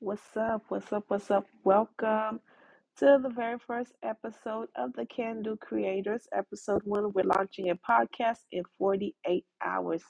What's 0.00 0.36
up? 0.36 0.62
What's 0.68 0.92
up? 0.92 1.06
What's 1.08 1.28
up? 1.28 1.46
Welcome 1.64 2.38
to 2.98 3.18
the 3.20 3.30
very 3.30 3.58
first 3.58 3.94
episode 4.04 4.68
of 4.76 4.92
the 4.92 5.04
Can 5.06 5.42
Do 5.42 5.56
Creators. 5.56 6.28
Episode 6.32 6.82
one, 6.84 7.12
we're 7.12 7.24
launching 7.24 7.70
a 7.70 7.74
podcast 7.74 8.38
in 8.52 8.62
48 8.78 9.44
hours. 9.60 10.04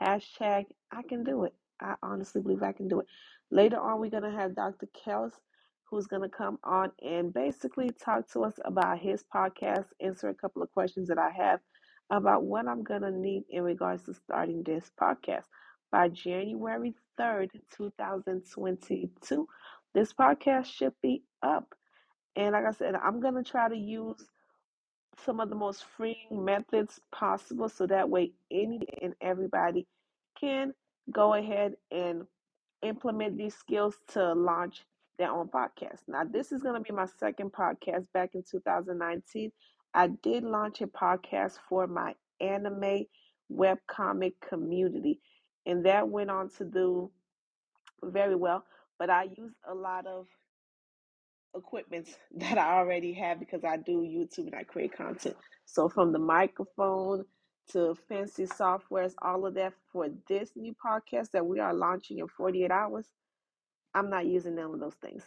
Hashtag 0.00 0.64
I 0.90 1.02
can 1.02 1.24
do 1.24 1.44
it. 1.44 1.52
I 1.78 1.94
honestly 2.02 2.40
believe 2.40 2.62
I 2.62 2.72
can 2.72 2.88
do 2.88 3.00
it. 3.00 3.06
Later 3.50 3.78
on, 3.78 4.00
we're 4.00 4.08
going 4.08 4.22
to 4.22 4.30
have 4.30 4.56
Dr. 4.56 4.88
Kelz, 5.06 5.32
who's 5.90 6.06
going 6.06 6.22
to 6.22 6.34
come 6.34 6.58
on 6.64 6.92
and 7.02 7.34
basically 7.34 7.90
talk 8.02 8.26
to 8.32 8.44
us 8.44 8.54
about 8.64 8.98
his 8.98 9.24
podcast, 9.34 9.88
answer 10.00 10.30
a 10.30 10.34
couple 10.34 10.62
of 10.62 10.72
questions 10.72 11.08
that 11.08 11.18
I 11.18 11.28
have 11.30 11.60
about 12.08 12.44
what 12.44 12.66
I'm 12.66 12.82
going 12.82 13.02
to 13.02 13.10
need 13.10 13.44
in 13.50 13.62
regards 13.62 14.04
to 14.04 14.14
starting 14.14 14.62
this 14.62 14.90
podcast 14.98 15.44
by 15.94 16.08
January 16.08 16.92
3rd, 17.20 17.50
2022. 17.76 19.48
This 19.94 20.12
podcast 20.12 20.66
should 20.66 20.92
be 21.00 21.22
up. 21.40 21.72
And 22.34 22.50
like 22.50 22.64
I 22.64 22.72
said, 22.72 22.96
I'm 22.96 23.20
going 23.20 23.36
to 23.36 23.48
try 23.48 23.68
to 23.68 23.76
use 23.76 24.26
some 25.24 25.38
of 25.38 25.50
the 25.50 25.54
most 25.54 25.84
freeing 25.96 26.16
methods 26.32 26.98
possible 27.12 27.68
so 27.68 27.86
that 27.86 28.10
way 28.10 28.32
any 28.50 28.80
and 29.02 29.14
everybody 29.20 29.86
can 30.36 30.74
go 31.12 31.34
ahead 31.34 31.74
and 31.92 32.24
implement 32.82 33.38
these 33.38 33.54
skills 33.54 33.94
to 34.14 34.32
launch 34.32 34.82
their 35.16 35.30
own 35.30 35.46
podcast. 35.46 36.00
Now, 36.08 36.24
this 36.24 36.50
is 36.50 36.60
going 36.60 36.74
to 36.74 36.80
be 36.80 36.92
my 36.92 37.06
second 37.20 37.52
podcast 37.52 38.06
back 38.12 38.30
in 38.34 38.42
2019. 38.50 39.52
I 39.94 40.08
did 40.08 40.42
launch 40.42 40.80
a 40.80 40.88
podcast 40.88 41.58
for 41.68 41.86
my 41.86 42.16
anime 42.40 43.04
webcomic 43.52 44.32
community, 44.40 45.20
and 45.66 45.86
that 45.86 46.08
went 46.08 46.30
on 46.30 46.50
to 46.58 46.64
do 46.64 47.10
very 48.04 48.36
well. 48.36 48.64
But 48.98 49.10
I 49.10 49.24
used 49.36 49.56
a 49.68 49.74
lot 49.74 50.06
of 50.06 50.28
equipment 51.56 52.08
that 52.36 52.58
I 52.58 52.78
already 52.78 53.12
have 53.14 53.38
because 53.38 53.64
I 53.64 53.76
do 53.76 54.00
YouTube 54.02 54.46
and 54.46 54.54
I 54.54 54.64
create 54.64 54.96
content. 54.96 55.36
So 55.66 55.88
from 55.88 56.12
the 56.12 56.18
microphone 56.18 57.24
to 57.72 57.96
fancy 58.08 58.44
softwares, 58.46 59.14
all 59.22 59.46
of 59.46 59.54
that 59.54 59.74
for 59.92 60.08
this 60.28 60.50
new 60.56 60.74
podcast 60.84 61.30
that 61.32 61.46
we 61.46 61.60
are 61.60 61.74
launching 61.74 62.18
in 62.18 62.28
48 62.28 62.70
hours, 62.70 63.06
I'm 63.94 64.10
not 64.10 64.26
using 64.26 64.56
none 64.56 64.74
of 64.74 64.80
those 64.80 64.94
things. 64.96 65.24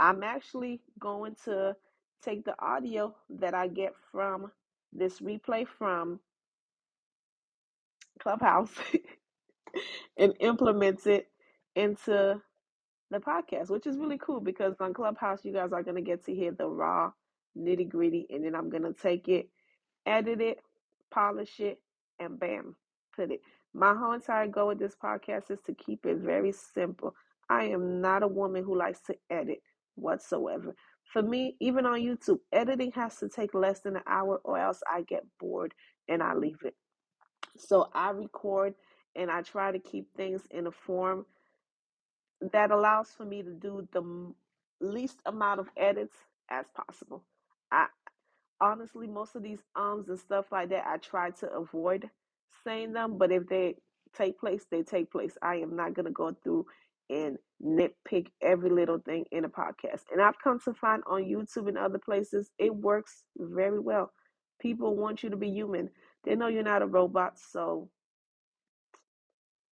I'm 0.00 0.22
actually 0.24 0.80
going 1.00 1.36
to 1.46 1.76
take 2.22 2.44
the 2.44 2.54
audio 2.60 3.14
that 3.30 3.54
I 3.54 3.68
get 3.68 3.94
from 4.12 4.52
this 4.92 5.20
replay 5.20 5.66
from 5.68 6.20
Clubhouse 8.20 8.70
and 10.18 10.34
implement 10.40 11.06
it 11.06 11.28
into 11.76 12.40
the 13.10 13.18
podcast, 13.18 13.70
which 13.70 13.86
is 13.86 13.96
really 13.98 14.18
cool 14.18 14.40
because 14.40 14.74
on 14.80 14.94
Clubhouse, 14.94 15.44
you 15.44 15.52
guys 15.52 15.72
are 15.72 15.82
going 15.82 15.96
to 15.96 16.02
get 16.02 16.24
to 16.26 16.34
hear 16.34 16.52
the 16.52 16.66
raw 16.66 17.10
nitty 17.58 17.88
gritty, 17.88 18.26
and 18.30 18.44
then 18.44 18.54
I'm 18.54 18.70
going 18.70 18.82
to 18.82 18.92
take 18.92 19.28
it, 19.28 19.48
edit 20.06 20.40
it, 20.40 20.58
polish 21.10 21.60
it, 21.60 21.80
and 22.18 22.38
bam, 22.38 22.76
put 23.14 23.30
it. 23.30 23.40
My 23.74 23.94
whole 23.94 24.12
entire 24.12 24.46
goal 24.48 24.68
with 24.68 24.78
this 24.78 24.96
podcast 25.02 25.50
is 25.50 25.58
to 25.66 25.74
keep 25.74 26.06
it 26.06 26.18
very 26.18 26.52
simple. 26.52 27.14
I 27.48 27.64
am 27.64 28.00
not 28.00 28.22
a 28.22 28.28
woman 28.28 28.64
who 28.64 28.76
likes 28.76 29.00
to 29.02 29.16
edit 29.30 29.60
whatsoever. 29.94 30.74
For 31.12 31.22
me, 31.22 31.56
even 31.60 31.86
on 31.86 32.00
YouTube, 32.00 32.40
editing 32.52 32.92
has 32.92 33.16
to 33.18 33.28
take 33.28 33.54
less 33.54 33.80
than 33.80 33.96
an 33.96 34.02
hour 34.06 34.40
or 34.44 34.58
else 34.58 34.82
I 34.90 35.02
get 35.02 35.24
bored 35.40 35.74
and 36.08 36.22
I 36.22 36.34
leave 36.34 36.58
it. 36.64 36.74
So 37.56 37.88
I 37.94 38.10
record 38.10 38.74
and 39.18 39.30
I 39.30 39.42
try 39.42 39.72
to 39.72 39.80
keep 39.80 40.08
things 40.16 40.42
in 40.52 40.68
a 40.68 40.72
form 40.72 41.26
that 42.52 42.70
allows 42.70 43.10
for 43.10 43.26
me 43.26 43.42
to 43.42 43.52
do 43.52 43.88
the 43.92 44.34
least 44.80 45.20
amount 45.26 45.60
of 45.60 45.68
edits 45.76 46.16
as 46.50 46.66
possible. 46.74 47.24
I 47.72 47.88
honestly, 48.60 49.08
most 49.08 49.36
of 49.36 49.42
these 49.42 49.62
ums 49.76 50.08
and 50.08 50.18
stuff 50.18 50.46
like 50.52 50.70
that, 50.70 50.86
I 50.86 50.98
try 50.98 51.30
to 51.32 51.50
avoid 51.52 52.10
saying 52.64 52.94
them, 52.94 53.18
but 53.18 53.32
if 53.32 53.48
they 53.48 53.76
take 54.16 54.38
place, 54.40 54.66
they 54.70 54.82
take 54.82 55.10
place. 55.12 55.36
I 55.42 55.56
am 55.56 55.76
not 55.76 55.94
going 55.94 56.06
to 56.06 56.12
go 56.12 56.34
through 56.44 56.66
and 57.10 57.38
nitpick 57.64 58.28
every 58.42 58.70
little 58.70 58.98
thing 58.98 59.24
in 59.32 59.44
a 59.44 59.50
podcast. 59.50 60.02
And 60.12 60.22
I've 60.22 60.38
come 60.42 60.60
to 60.60 60.74
find 60.74 61.02
on 61.08 61.24
YouTube 61.24 61.68
and 61.68 61.78
other 61.78 61.98
places, 61.98 62.50
it 62.58 62.74
works 62.74 63.24
very 63.36 63.80
well. 63.80 64.12
People 64.60 64.96
want 64.96 65.22
you 65.22 65.30
to 65.30 65.36
be 65.36 65.50
human. 65.50 65.90
They 66.24 66.36
know 66.36 66.48
you're 66.48 66.62
not 66.62 66.82
a 66.82 66.86
robot, 66.86 67.38
so 67.38 67.88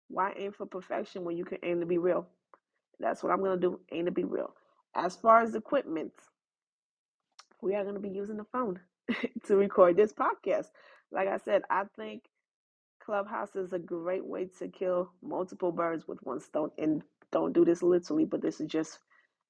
why 0.09 0.35
aim 0.39 0.53
for 0.53 0.67
perfection 0.67 1.25
when 1.25 1.37
you 1.37 1.45
can 1.45 1.59
aim 1.63 1.81
to 1.81 1.87
be 1.87 1.99
real? 1.99 2.27
That's 3.01 3.23
what 3.23 3.33
I'm 3.33 3.41
going 3.41 3.61
to 3.61 3.69
do, 3.69 3.81
aim 3.93 4.07
to 4.07 4.13
be 4.13 4.25
real. 4.25 4.55
As 4.97 5.17
far 5.17 5.43
as 5.43 5.55
equipment, 5.55 6.13
we 7.63 7.75
are 7.75 7.83
going 7.85 7.95
to 7.97 8.01
be 8.01 8.11
using 8.11 8.39
the 8.39 8.45
phone 8.53 8.81
to 9.47 9.57
record 9.57 9.97
this 9.97 10.13
podcast. 10.13 10.69
Like 11.13 11.29
I 11.29 11.39
said, 11.39 11.63
I 11.71 11.85
think 11.97 12.25
Clubhouse 13.05 13.57
is 13.57 13.73
a 13.73 13.79
great 13.79 14.25
way 14.27 14.49
to 14.59 14.69
kill 14.69 15.11
multiple 15.23 15.73
birds 15.73 16.09
with 16.09 16.19
one 16.23 16.41
stone. 16.41 16.71
And 16.79 17.03
don't 17.33 17.53
do 17.55 17.65
this 17.65 17.83
literally, 17.83 18.25
but 18.27 18.43
this 18.43 18.61
is 18.61 18.69
just 18.69 19.01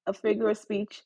a 0.06 0.14
figure 0.14 0.50
of 0.50 0.58
speech 0.58 1.02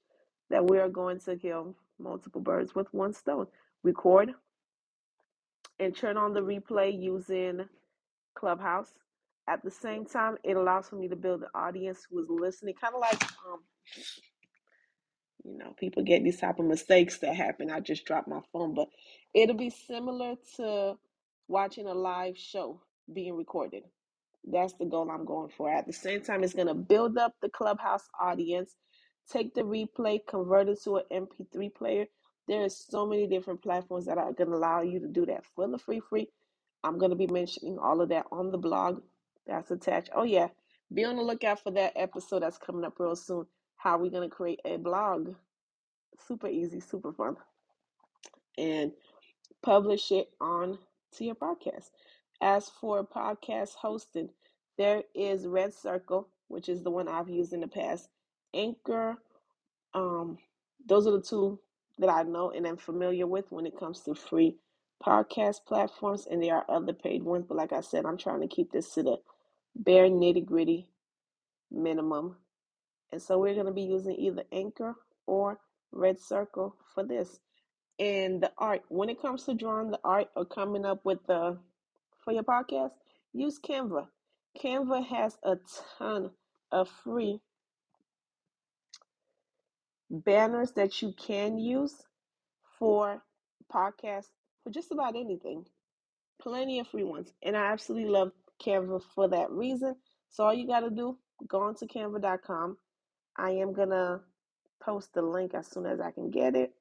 that 0.50 0.66
we 0.68 0.78
are 0.78 0.90
going 0.90 1.20
to 1.20 1.36
kill 1.36 1.76
multiple 1.98 2.42
birds 2.42 2.74
with 2.74 2.92
one 2.94 3.14
stone. 3.14 3.46
Record 3.84 4.32
and 5.80 5.96
turn 5.96 6.16
on 6.18 6.34
the 6.34 6.40
replay 6.40 7.00
using 7.00 7.66
Clubhouse. 8.36 8.92
At 9.50 9.64
the 9.64 9.72
same 9.72 10.06
time, 10.06 10.36
it 10.44 10.56
allows 10.56 10.88
for 10.90 10.96
me 10.96 11.08
to 11.08 11.16
build 11.16 11.42
an 11.42 11.48
audience 11.54 12.06
who 12.10 12.20
is 12.20 12.28
listening, 12.30 12.76
kind 12.80 12.94
of 12.94 13.00
like 13.00 13.22
um, 13.52 13.60
you 15.44 15.58
know, 15.58 15.74
people 15.78 16.02
get 16.04 16.24
these 16.24 16.40
type 16.40 16.58
of 16.60 16.66
mistakes 16.66 17.18
that 17.18 17.36
happen. 17.36 17.70
I 17.70 17.80
just 17.80 18.04
dropped 18.06 18.28
my 18.28 18.40
phone, 18.52 18.74
but 18.74 18.88
it'll 19.34 19.56
be 19.56 19.70
similar 19.70 20.36
to 20.56 20.96
watching 21.48 21.86
a 21.86 21.94
live 21.94 22.38
show 22.38 22.80
being 23.12 23.36
recorded. 23.36 23.84
That's 24.44 24.74
the 24.74 24.86
goal 24.86 25.10
I'm 25.10 25.24
going 25.26 25.50
for. 25.50 25.70
At 25.70 25.86
the 25.86 25.92
same 25.92 26.22
time, 26.22 26.44
it's 26.44 26.54
going 26.54 26.68
to 26.68 26.74
build 26.74 27.18
up 27.18 27.34
the 27.42 27.50
clubhouse 27.50 28.08
audience, 28.20 28.76
take 29.32 29.54
the 29.54 29.62
replay, 29.62 30.20
convert 30.26 30.68
it 30.68 30.82
to 30.84 30.98
an 30.98 31.04
MP3 31.12 31.74
player. 31.74 32.06
There 32.48 32.62
is 32.64 32.78
so 32.88 33.06
many 33.06 33.26
different 33.26 33.62
platforms 33.62 34.06
that 34.06 34.18
are 34.18 34.32
going 34.32 34.50
to 34.50 34.56
allow 34.56 34.82
you 34.82 35.00
to 35.00 35.08
do 35.08 35.26
that 35.26 35.44
for 35.54 35.68
the 35.68 35.78
free 35.78 36.00
free. 36.00 36.28
I'm 36.84 36.98
going 36.98 37.10
to 37.10 37.16
be 37.16 37.26
mentioning 37.28 37.78
all 37.78 38.00
of 38.00 38.08
that 38.10 38.26
on 38.32 38.50
the 38.50 38.58
blog 38.58 39.02
that's 39.46 39.70
attached. 39.70 40.10
Oh 40.14 40.24
yeah, 40.24 40.48
be 40.92 41.04
on 41.04 41.16
the 41.16 41.22
lookout 41.22 41.62
for 41.62 41.70
that 41.72 41.92
episode 41.96 42.42
that's 42.42 42.58
coming 42.58 42.84
up 42.84 42.98
real 42.98 43.16
soon. 43.16 43.46
How 43.76 43.98
we're 43.98 44.10
to 44.10 44.28
create 44.28 44.60
a 44.64 44.76
blog? 44.76 45.34
Super 46.26 46.48
easy, 46.48 46.80
super 46.80 47.12
fun. 47.12 47.36
And 48.58 48.92
publish 49.62 50.10
it 50.12 50.30
on 50.40 50.78
to 51.16 51.24
your 51.24 51.34
podcast. 51.34 51.90
As 52.42 52.68
for 52.68 53.04
podcast 53.04 53.74
hosting, 53.74 54.30
there 54.78 55.02
is 55.14 55.46
Red 55.46 55.74
Circle, 55.74 56.28
which 56.48 56.68
is 56.68 56.82
the 56.82 56.90
one 56.90 57.08
I've 57.08 57.28
used 57.28 57.52
in 57.52 57.60
the 57.60 57.68
past. 57.68 58.08
Anchor, 58.54 59.16
um, 59.94 60.38
those 60.86 61.06
are 61.06 61.12
the 61.12 61.22
two 61.22 61.58
that 61.98 62.08
I 62.08 62.22
know 62.22 62.50
and 62.50 62.66
am 62.66 62.76
familiar 62.76 63.26
with 63.26 63.50
when 63.52 63.66
it 63.66 63.78
comes 63.78 64.00
to 64.00 64.14
free 64.14 64.56
podcast 65.04 65.64
platforms. 65.66 66.26
And 66.30 66.42
there 66.42 66.56
are 66.56 66.64
other 66.68 66.92
paid 66.92 67.22
ones, 67.22 67.46
but 67.48 67.56
like 67.56 67.72
I 67.72 67.80
said, 67.80 68.04
I'm 68.04 68.18
trying 68.18 68.40
to 68.40 68.48
keep 68.48 68.72
this 68.72 68.94
to 68.94 69.02
the 69.02 69.16
bare 69.74 70.08
nitty 70.08 70.44
gritty 70.44 70.88
minimum. 71.70 72.36
And 73.12 73.20
so 73.20 73.38
we're 73.38 73.54
going 73.54 73.66
to 73.66 73.72
be 73.72 73.82
using 73.82 74.14
either 74.16 74.44
Anchor 74.52 74.94
or 75.26 75.58
Red 75.92 76.20
Circle 76.20 76.76
for 76.94 77.04
this. 77.04 77.40
And 77.98 78.42
the 78.42 78.52
art, 78.56 78.82
when 78.88 79.08
it 79.08 79.20
comes 79.20 79.44
to 79.44 79.54
drawing 79.54 79.90
the 79.90 80.00
art 80.04 80.28
or 80.34 80.44
coming 80.44 80.84
up 80.84 81.04
with 81.04 81.18
the 81.26 81.58
for 82.24 82.32
your 82.32 82.42
podcast, 82.42 82.92
use 83.32 83.58
Canva. 83.58 84.06
Canva 84.58 85.06
has 85.06 85.36
a 85.42 85.56
ton 85.98 86.30
of 86.72 86.88
free 86.88 87.40
banners 90.10 90.72
that 90.72 91.02
you 91.02 91.12
can 91.12 91.58
use 91.58 91.94
for 92.78 93.22
podcasts 93.72 94.30
for 94.70 94.74
just 94.74 94.92
about 94.92 95.16
anything. 95.16 95.64
Plenty 96.40 96.80
of 96.80 96.88
free 96.88 97.04
ones. 97.04 97.32
And 97.42 97.56
I 97.56 97.72
absolutely 97.72 98.10
love 98.10 98.32
Canva 98.64 99.02
for 99.14 99.28
that 99.28 99.50
reason. 99.50 99.96
So 100.30 100.44
all 100.44 100.54
you 100.54 100.66
got 100.66 100.80
to 100.80 100.90
do, 100.90 101.18
go 101.48 101.62
on 101.62 101.74
to 101.76 101.86
canva.com. 101.86 102.76
I 103.36 103.50
am 103.50 103.72
going 103.72 103.90
to 103.90 104.20
post 104.82 105.12
the 105.14 105.22
link 105.22 105.54
as 105.54 105.66
soon 105.68 105.86
as 105.86 106.00
I 106.00 106.10
can 106.10 106.30
get 106.30 106.54
it. 106.54 106.72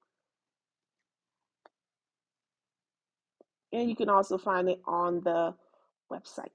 And 3.72 3.90
you 3.90 3.96
can 3.96 4.10
also 4.10 4.38
find 4.38 4.70
it 4.70 4.82
on 4.86 5.22
the 5.22 5.54
website. 6.12 6.48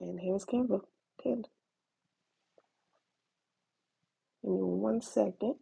And 0.00 0.18
here's 0.20 0.44
Canva 0.44 0.80
pinned. 1.22 1.48
Give 4.44 4.52
me 4.52 4.60
one 4.62 5.02
second. 5.02 5.56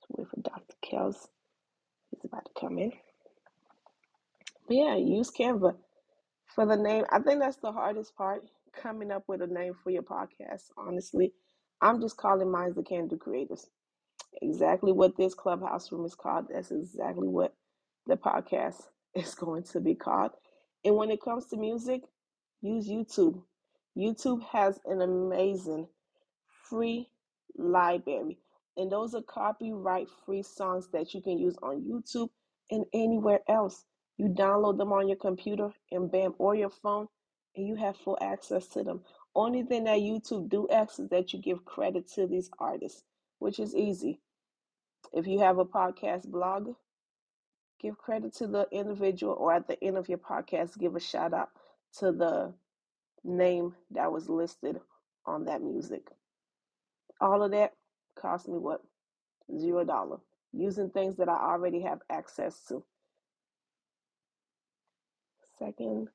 It's 0.00 0.08
Wait 0.10 0.28
for 0.28 0.40
Dr. 0.40 0.76
Kelz. 0.84 1.28
He's 2.10 2.24
about 2.24 2.46
to 2.46 2.60
come 2.60 2.78
in. 2.78 2.92
But 4.68 4.76
yeah, 4.76 4.96
use 4.96 5.30
Canva 5.30 5.76
for 6.54 6.66
the 6.66 6.76
name. 6.76 7.04
I 7.10 7.20
think 7.20 7.40
that's 7.40 7.58
the 7.58 7.72
hardest 7.72 8.16
part, 8.16 8.42
coming 8.74 9.10
up 9.12 9.24
with 9.28 9.42
a 9.42 9.48
name 9.48 9.74
for 9.84 9.90
your 9.90 10.02
podcast. 10.02 10.64
Honestly, 10.78 11.32
I'm 11.82 12.00
just 12.00 12.16
calling 12.18 12.50
mine 12.50 12.74
the 12.76 12.82
Can 12.84 13.08
Do 13.08 13.16
Creators. 13.18 13.66
Exactly 14.42 14.92
what 14.92 15.16
this 15.16 15.34
clubhouse 15.34 15.92
room 15.92 16.06
is 16.06 16.14
called. 16.16 16.46
That's 16.52 16.70
exactly 16.72 17.28
what 17.28 17.54
the 18.06 18.16
podcast 18.16 18.82
is 19.14 19.34
going 19.34 19.64
to 19.64 19.80
be 19.80 19.94
called. 19.94 20.32
And 20.84 20.96
when 20.96 21.10
it 21.10 21.20
comes 21.20 21.46
to 21.46 21.56
music, 21.56 22.02
use 22.60 22.88
YouTube. 22.88 23.42
YouTube 23.96 24.42
has 24.44 24.78
an 24.86 25.00
amazing 25.00 25.88
free 26.68 27.08
library. 27.56 28.38
And 28.76 28.92
those 28.92 29.14
are 29.14 29.22
copyright 29.22 30.08
free 30.24 30.42
songs 30.42 30.88
that 30.92 31.14
you 31.14 31.22
can 31.22 31.38
use 31.38 31.56
on 31.62 31.82
YouTube 31.82 32.28
and 32.70 32.84
anywhere 32.92 33.40
else. 33.48 33.84
You 34.18 34.28
download 34.28 34.78
them 34.78 34.92
on 34.92 35.08
your 35.08 35.16
computer 35.16 35.70
and 35.90 36.10
bam, 36.10 36.34
or 36.38 36.54
your 36.54 36.70
phone, 36.70 37.08
and 37.54 37.66
you 37.66 37.76
have 37.76 37.96
full 37.96 38.18
access 38.20 38.66
to 38.68 38.82
them. 38.82 39.02
Only 39.34 39.62
thing 39.62 39.84
that 39.84 39.98
YouTube 39.98 40.48
do 40.48 40.68
ask 40.70 40.98
is 40.98 41.08
that 41.10 41.32
you 41.32 41.40
give 41.40 41.64
credit 41.64 42.08
to 42.14 42.26
these 42.26 42.50
artists, 42.58 43.02
which 43.38 43.58
is 43.60 43.74
easy. 43.74 44.20
If 45.12 45.26
you 45.26 45.38
have 45.40 45.58
a 45.58 45.64
podcast 45.64 46.26
blog, 46.28 46.74
give 47.80 47.98
credit 47.98 48.34
to 48.36 48.46
the 48.46 48.66
individual, 48.72 49.34
or 49.38 49.52
at 49.52 49.68
the 49.68 49.82
end 49.82 49.96
of 49.96 50.08
your 50.08 50.18
podcast, 50.18 50.78
give 50.78 50.96
a 50.96 51.00
shout 51.00 51.34
out 51.34 51.50
to 51.98 52.12
the 52.12 52.54
name 53.24 53.74
that 53.90 54.12
was 54.12 54.28
listed 54.28 54.80
on 55.26 55.44
that 55.46 55.62
music. 55.62 56.08
All 57.20 57.42
of 57.42 57.50
that 57.52 57.72
cost 58.18 58.48
me 58.48 58.58
what? 58.58 58.82
Zero 59.58 59.84
dollar. 59.84 60.18
Using 60.52 60.90
things 60.90 61.16
that 61.16 61.28
I 61.28 61.36
already 61.36 61.82
have 61.82 62.00
access 62.10 62.60
to. 62.68 62.82
Second, 65.58 66.08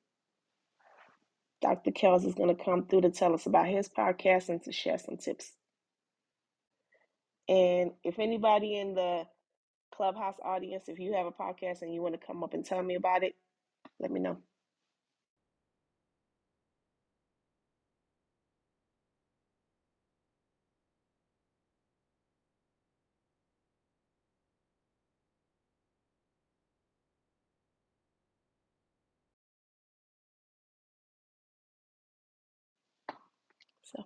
Dr. 1.60 1.90
Kelz 1.92 2.24
is 2.26 2.34
going 2.34 2.54
to 2.54 2.64
come 2.64 2.86
through 2.86 3.02
to 3.02 3.10
tell 3.10 3.34
us 3.34 3.46
about 3.46 3.68
his 3.68 3.88
podcast 3.88 4.48
and 4.48 4.62
to 4.64 4.72
share 4.72 4.98
some 4.98 5.16
tips. 5.16 5.52
And 7.48 7.92
if 8.04 8.18
anybody 8.18 8.76
in 8.78 8.94
the 8.94 9.24
Clubhouse 9.96 10.36
audience, 10.44 10.84
if 10.88 10.98
you 11.00 11.14
have 11.14 11.26
a 11.26 11.32
podcast 11.32 11.82
and 11.82 11.94
you 11.94 12.02
want 12.02 12.20
to 12.20 12.26
come 12.26 12.44
up 12.44 12.54
and 12.54 12.64
tell 12.64 12.82
me 12.82 12.96
about 12.96 13.24
it, 13.24 13.34
let 14.00 14.10
me 14.10 14.20
know. 14.20 14.38
So, 33.82 34.04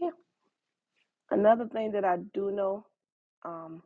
yeah. 0.00 0.10
Another 1.30 1.66
thing 1.68 1.92
that 1.92 2.04
I 2.04 2.18
do 2.34 2.50
know, 2.52 2.86
um, 3.44 3.82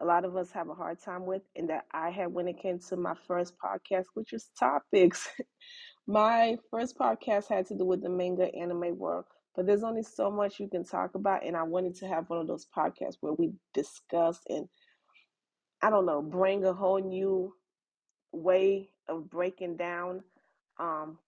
a 0.00 0.04
lot 0.04 0.24
of 0.24 0.36
us 0.36 0.50
have 0.52 0.68
a 0.68 0.74
hard 0.74 0.98
time 1.02 1.26
with, 1.26 1.42
and 1.56 1.68
that 1.70 1.84
I 1.92 2.10
had 2.10 2.32
when 2.32 2.48
it 2.48 2.60
came 2.60 2.78
to 2.88 2.96
my 2.96 3.14
first 3.26 3.54
podcast, 3.62 4.06
which 4.14 4.32
is 4.32 4.50
topics. 4.58 5.28
my 6.06 6.56
first 6.70 6.98
podcast 6.98 7.48
had 7.48 7.66
to 7.68 7.76
do 7.76 7.84
with 7.84 8.02
the 8.02 8.10
manga 8.10 8.54
anime 8.54 8.98
world, 8.98 9.26
but 9.56 9.66
there's 9.66 9.84
only 9.84 10.02
so 10.02 10.30
much 10.30 10.60
you 10.60 10.68
can 10.68 10.84
talk 10.84 11.14
about, 11.14 11.44
and 11.46 11.56
I 11.56 11.62
wanted 11.64 11.94
to 11.96 12.08
have 12.08 12.28
one 12.30 12.40
of 12.40 12.46
those 12.46 12.66
podcasts 12.76 13.16
where 13.20 13.34
we 13.34 13.52
discuss 13.74 14.40
and 14.48 14.66
I 15.82 15.90
don't 15.90 16.06
know, 16.06 16.22
bring 16.22 16.64
a 16.64 16.72
whole 16.74 17.00
new 17.00 17.54
way 18.32 18.90
of 19.08 19.30
breaking 19.30 19.76
down 19.76 20.22
um, 20.78 21.18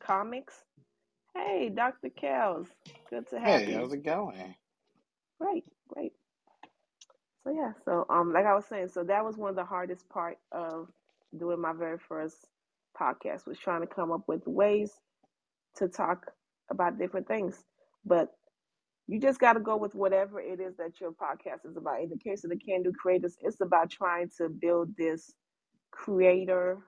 comics. 0.00 0.54
Hey, 1.34 1.70
Dr. 1.74 2.10
Kelz, 2.10 2.68
good 3.08 3.28
to 3.30 3.40
have 3.40 3.62
Hey, 3.62 3.66
you. 3.66 3.78
how's 3.78 3.92
it 3.92 4.04
going? 4.04 4.54
Great, 5.40 5.64
great. 5.88 6.12
So 7.44 7.52
yeah, 7.52 7.72
so 7.84 8.06
um, 8.10 8.32
like 8.32 8.46
I 8.46 8.54
was 8.54 8.66
saying, 8.66 8.88
so 8.88 9.04
that 9.04 9.24
was 9.24 9.36
one 9.36 9.50
of 9.50 9.56
the 9.56 9.64
hardest 9.64 10.08
part 10.08 10.38
of 10.52 10.88
doing 11.38 11.60
my 11.60 11.72
very 11.72 11.98
first 11.98 12.36
podcast 12.98 13.46
was 13.46 13.58
trying 13.58 13.80
to 13.80 13.86
come 13.86 14.12
up 14.12 14.22
with 14.28 14.46
ways 14.46 14.92
to 15.76 15.88
talk 15.88 16.32
about 16.70 16.98
different 16.98 17.28
things. 17.28 17.64
But 18.04 18.30
you 19.08 19.20
just 19.20 19.40
got 19.40 19.54
to 19.54 19.60
go 19.60 19.76
with 19.76 19.94
whatever 19.94 20.40
it 20.40 20.60
is 20.60 20.76
that 20.76 21.00
your 21.00 21.12
podcast 21.12 21.66
is 21.68 21.76
about. 21.76 22.02
In 22.02 22.10
the 22.10 22.18
case 22.18 22.44
of 22.44 22.50
the 22.50 22.56
Can 22.58 22.82
Do 22.82 22.92
Creators, 22.92 23.36
it's 23.42 23.60
about 23.60 23.90
trying 23.90 24.30
to 24.38 24.48
build 24.48 24.96
this 24.96 25.32
creator 25.90 26.78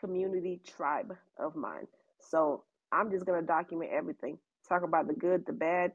community 0.00 0.60
tribe 0.66 1.14
of 1.38 1.56
mine. 1.56 1.86
So 2.20 2.64
I'm 2.92 3.10
just 3.10 3.26
gonna 3.26 3.42
document 3.42 3.90
everything. 3.92 4.38
Talk 4.68 4.82
about 4.82 5.06
the 5.08 5.14
good, 5.14 5.44
the 5.46 5.52
bad. 5.52 5.92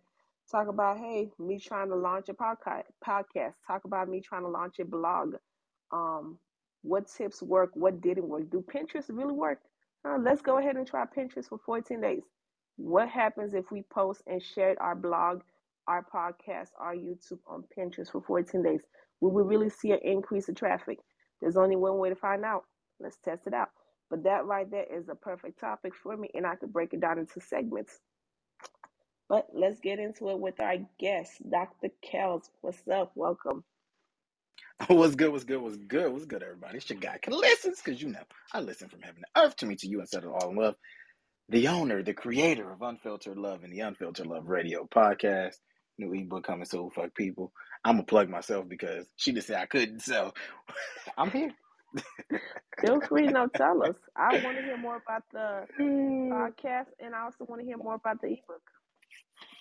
Talk 0.52 0.68
about 0.68 0.98
hey, 0.98 1.30
me 1.40 1.58
trying 1.58 1.88
to 1.88 1.96
launch 1.96 2.28
a 2.28 2.34
podcast. 2.34 2.84
Podcast. 3.08 3.54
Talk 3.66 3.86
about 3.86 4.10
me 4.10 4.20
trying 4.20 4.42
to 4.42 4.50
launch 4.50 4.80
a 4.80 4.86
blog. 4.86 5.36
Um, 5.94 6.40
what 6.82 7.08
tips 7.08 7.42
work? 7.42 7.70
What 7.74 8.02
didn't 8.02 8.28
work? 8.28 8.50
Do 8.52 8.62
Pinterest 8.62 9.06
really 9.08 9.34
work? 9.34 9.60
Uh, 10.04 10.18
let's 10.22 10.42
go 10.42 10.58
ahead 10.58 10.76
and 10.76 10.86
try 10.86 11.06
Pinterest 11.06 11.48
for 11.48 11.58
14 11.66 12.02
days. 12.02 12.24
What 12.76 13.08
happens 13.08 13.54
if 13.54 13.72
we 13.72 13.84
post 13.94 14.24
and 14.28 14.44
share 14.44 14.76
our 14.82 14.96
blog, 14.96 15.42
our 15.88 16.06
podcast, 16.14 16.70
our 16.78 16.96
YouTube 16.96 17.40
on 17.48 17.64
Pinterest 17.78 18.12
for 18.12 18.22
14 18.22 18.62
days? 18.62 18.82
Will 19.22 19.32
we 19.32 19.44
really 19.44 19.70
see 19.70 19.92
an 19.92 20.00
increase 20.04 20.50
in 20.50 20.56
traffic? 20.56 20.98
There's 21.40 21.56
only 21.58 21.78
one 21.78 21.98
way 21.98 22.10
to 22.10 22.16
find 22.16 22.44
out. 22.44 22.64
Let's 23.00 23.18
test 23.24 23.48
it 23.48 23.54
out. 23.54 23.70
But 24.10 24.24
that 24.24 24.46
right 24.46 24.70
there 24.70 24.86
is 24.92 25.08
a 25.08 25.16
perfect 25.16 25.62
topic 25.62 25.94
for 25.96 26.18
me, 26.18 26.30
and 26.34 26.46
I 26.46 26.56
could 26.56 26.74
break 26.74 26.94
it 26.94 27.00
down 27.00 27.20
into 27.20 27.40
segments. 27.40 28.00
But 29.32 29.48
let's 29.54 29.80
get 29.80 29.98
into 29.98 30.30
it 30.30 30.40
with 30.40 30.60
our 30.60 30.76
guest, 31.00 31.50
Dr. 31.50 31.88
Kelz. 32.04 32.50
What's 32.60 32.86
up? 32.90 33.14
Welcome. 33.16 33.64
What's 34.88 35.16
good? 35.16 35.32
What's 35.32 35.46
good? 35.46 35.62
What's 35.62 35.78
good? 35.78 36.12
What's 36.12 36.26
good, 36.26 36.44
everybody? 36.44 36.80
It's 36.80 36.90
your 36.90 37.00
guy 37.00 37.18
can 37.18 37.32
listen, 37.32 37.74
because 37.78 38.02
you 38.02 38.10
know 38.10 38.20
I 38.52 38.60
listen 38.60 38.90
from 38.90 39.02
heaven 39.02 39.22
to 39.22 39.42
earth 39.42 39.56
to 39.58 39.66
me 39.66 39.78
to 39.78 39.88
you 39.88 40.02
instead 40.02 40.26
of 40.26 40.34
all 40.34 40.50
in 40.50 40.58
love. 40.58 40.76
The 41.48 41.70
owner, 41.70 42.04
the 42.04 42.14
creator 42.14 42.74
of 42.74 42.82
Unfiltered 42.82 43.38
Love 43.38 43.64
and 43.64 43.72
the 43.72 43.80
Unfiltered 43.80 44.28
Love 44.28 44.50
Radio 44.50 44.86
podcast. 44.94 45.56
New 45.98 46.14
ebook 46.14 46.44
coming 46.44 46.66
soon, 46.66 46.90
fuck 46.90 47.16
people. 47.16 47.54
I'm 47.86 47.96
gonna 47.96 48.04
plug 48.04 48.28
myself 48.28 48.68
because 48.68 49.08
she 49.16 49.32
just 49.32 49.48
said 49.48 49.62
I 49.62 49.66
couldn't, 49.66 50.02
so 50.02 50.34
I'm 51.18 51.32
here. 51.32 51.54
Feel 52.86 53.00
free 53.00 53.28
to 53.28 53.50
tell 53.56 53.82
us. 53.84 53.96
I 54.14 54.44
want 54.44 54.58
to 54.58 54.64
hear 54.64 54.78
more 54.78 54.98
about 54.98 55.24
the 55.32 55.68
podcast, 55.80 56.88
and 57.00 57.16
I 57.16 57.22
also 57.22 57.46
want 57.46 57.62
to 57.62 57.66
hear 57.66 57.78
more 57.78 57.96
about 57.96 58.20
the 58.20 58.28
ebook. 58.28 58.62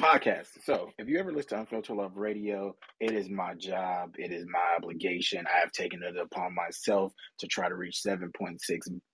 Podcast. 0.00 0.48
So, 0.64 0.90
if 0.98 1.08
you 1.08 1.18
ever 1.18 1.30
listen 1.30 1.50
to 1.50 1.58
Unfiltered 1.60 1.96
Love 1.96 2.16
Radio, 2.16 2.74
it 3.00 3.12
is 3.12 3.28
my 3.28 3.54
job, 3.54 4.14
it 4.16 4.32
is 4.32 4.46
my 4.50 4.76
obligation. 4.76 5.44
I 5.46 5.60
have 5.60 5.72
taken 5.72 6.02
it 6.02 6.16
upon 6.16 6.54
myself 6.54 7.12
to 7.40 7.46
try 7.46 7.68
to 7.68 7.74
reach 7.74 8.00
7.6 8.04 8.58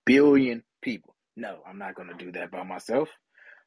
billion 0.05 0.63
people. 0.81 1.13
No, 1.35 1.57
I'm 1.67 1.77
not 1.77 1.95
going 1.95 2.07
to 2.07 2.25
do 2.25 2.31
that 2.33 2.51
by 2.51 2.63
myself. 2.63 3.09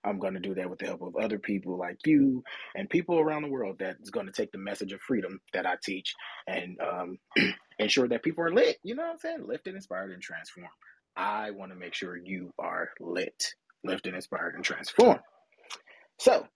I'm 0.03 0.19
going 0.19 0.33
to 0.33 0.41
do 0.41 0.55
that 0.55 0.71
with 0.71 0.79
the 0.79 0.87
help 0.87 1.03
of 1.03 1.17
other 1.17 1.39
people 1.39 1.79
like 1.79 1.99
you 2.07 2.43
and 2.75 2.89
people 2.89 3.21
around 3.21 3.43
the 3.43 3.51
world 3.51 3.77
that's 3.79 4.09
going 4.09 4.27
to 4.27 4.33
take 4.33 4.51
the 4.51 4.59
message 4.59 4.93
of 4.95 5.01
freedom 5.03 5.41
that 5.53 5.67
I 5.67 5.75
teach 5.83 6.15
and 6.47 6.79
um, 6.81 7.19
ensure 7.79 8.09
that 8.09 8.23
people 8.23 8.45
are 8.45 8.55
lit. 8.55 8.79
You 8.83 8.95
know 8.95 9.03
what 9.03 9.13
I'm 9.13 9.19
saying? 9.19 9.45
Lifted, 9.47 9.75
inspired, 9.75 10.13
and 10.13 10.23
transformed. 10.23 10.71
I 11.15 11.51
want 11.51 11.71
to 11.73 11.79
make 11.79 11.93
sure 11.93 12.17
you 12.17 12.51
are 12.59 12.89
lit, 12.99 13.53
lifted, 13.85 14.15
inspired, 14.15 14.55
and 14.55 14.65
transformed. 14.65 15.21
So, 16.19 16.47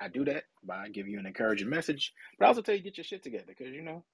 I 0.00 0.08
do 0.08 0.24
that 0.26 0.44
by 0.64 0.88
giving 0.88 1.12
you 1.12 1.18
an 1.18 1.26
encouraging 1.26 1.68
message, 1.70 2.12
but 2.38 2.46
I 2.46 2.48
also 2.48 2.62
tell 2.62 2.74
you 2.74 2.82
get 2.82 2.98
your 2.98 3.04
shit 3.04 3.22
together 3.22 3.46
because 3.48 3.72
you 3.74 3.82
know 3.82 4.04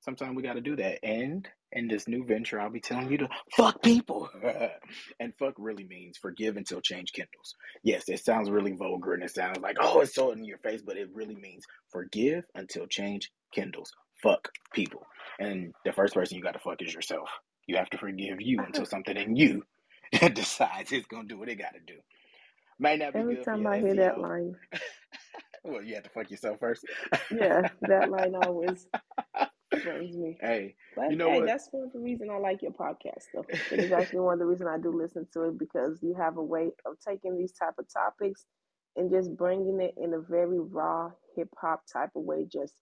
sometimes 0.00 0.36
we 0.36 0.42
got 0.42 0.54
to 0.54 0.60
do 0.60 0.76
that. 0.76 1.04
And 1.04 1.48
in 1.72 1.88
this 1.88 2.08
new 2.08 2.24
venture, 2.24 2.60
I'll 2.60 2.70
be 2.70 2.80
telling 2.80 3.10
you 3.10 3.18
to 3.18 3.28
fuck 3.56 3.82
people, 3.82 4.28
and 5.20 5.34
fuck 5.38 5.54
really 5.58 5.84
means 5.84 6.18
forgive 6.18 6.56
until 6.56 6.80
change 6.80 7.12
kindles. 7.12 7.54
Yes, 7.82 8.08
it 8.08 8.24
sounds 8.24 8.50
really 8.50 8.72
vulgar 8.72 9.14
and 9.14 9.22
it 9.22 9.34
sounds 9.34 9.58
like 9.60 9.76
oh 9.80 10.00
it's 10.00 10.14
so 10.14 10.32
in 10.32 10.44
your 10.44 10.58
face, 10.58 10.82
but 10.84 10.96
it 10.96 11.08
really 11.12 11.36
means 11.36 11.64
forgive 11.90 12.44
until 12.54 12.86
change 12.86 13.30
kindles. 13.54 13.92
Fuck 14.22 14.48
people, 14.74 15.06
and 15.38 15.72
the 15.84 15.92
first 15.92 16.14
person 16.14 16.36
you 16.36 16.42
got 16.42 16.52
to 16.52 16.58
fuck 16.58 16.82
is 16.82 16.94
yourself. 16.94 17.30
You 17.66 17.76
have 17.76 17.90
to 17.90 17.98
forgive 17.98 18.40
you 18.40 18.60
until 18.60 18.86
something 18.86 19.16
in 19.16 19.36
you 19.36 19.64
decides 20.34 20.92
it's 20.92 21.06
gonna 21.06 21.28
do 21.28 21.38
what 21.38 21.48
it 21.48 21.56
got 21.56 21.74
to 21.74 21.80
do. 21.86 22.00
Might 22.78 23.00
not 23.00 23.14
be 23.14 23.20
Every 23.20 23.36
time 23.36 23.66
I 23.66 23.78
hear 23.80 23.94
that 23.96 24.20
line, 24.20 24.56
Well, 25.64 25.82
you 25.82 25.94
have 25.94 26.04
to 26.04 26.10
fuck 26.10 26.30
yourself 26.30 26.58
first. 26.60 26.84
yeah, 27.30 27.68
that 27.82 28.10
line 28.10 28.34
always 28.34 28.86
brings 29.82 30.16
me. 30.16 30.38
hey, 30.40 30.76
But 30.96 31.10
you 31.10 31.16
know 31.16 31.30
hey, 31.30 31.40
what? 31.40 31.46
that's 31.46 31.68
one 31.72 31.84
of 31.84 31.92
the 31.92 31.98
reasons 31.98 32.30
I 32.32 32.38
like 32.38 32.62
your 32.62 32.72
podcast, 32.72 33.24
though. 33.34 33.44
It 33.72 33.80
is 33.80 33.92
actually 33.92 34.20
one 34.20 34.34
of 34.34 34.38
the 34.38 34.46
reasons 34.46 34.70
I 34.72 34.78
do 34.78 34.90
listen 34.90 35.26
to 35.34 35.42
it 35.44 35.58
because 35.58 35.98
you 36.02 36.14
have 36.18 36.36
a 36.36 36.42
way 36.42 36.70
of 36.86 36.94
taking 37.06 37.36
these 37.36 37.52
type 37.52 37.74
of 37.78 37.86
topics 37.92 38.46
and 38.96 39.10
just 39.10 39.36
bringing 39.36 39.80
it 39.80 39.94
in 39.96 40.14
a 40.14 40.20
very 40.20 40.58
raw 40.58 41.10
hip 41.36 41.48
hop 41.60 41.82
type 41.92 42.10
of 42.16 42.22
way, 42.22 42.46
just 42.50 42.74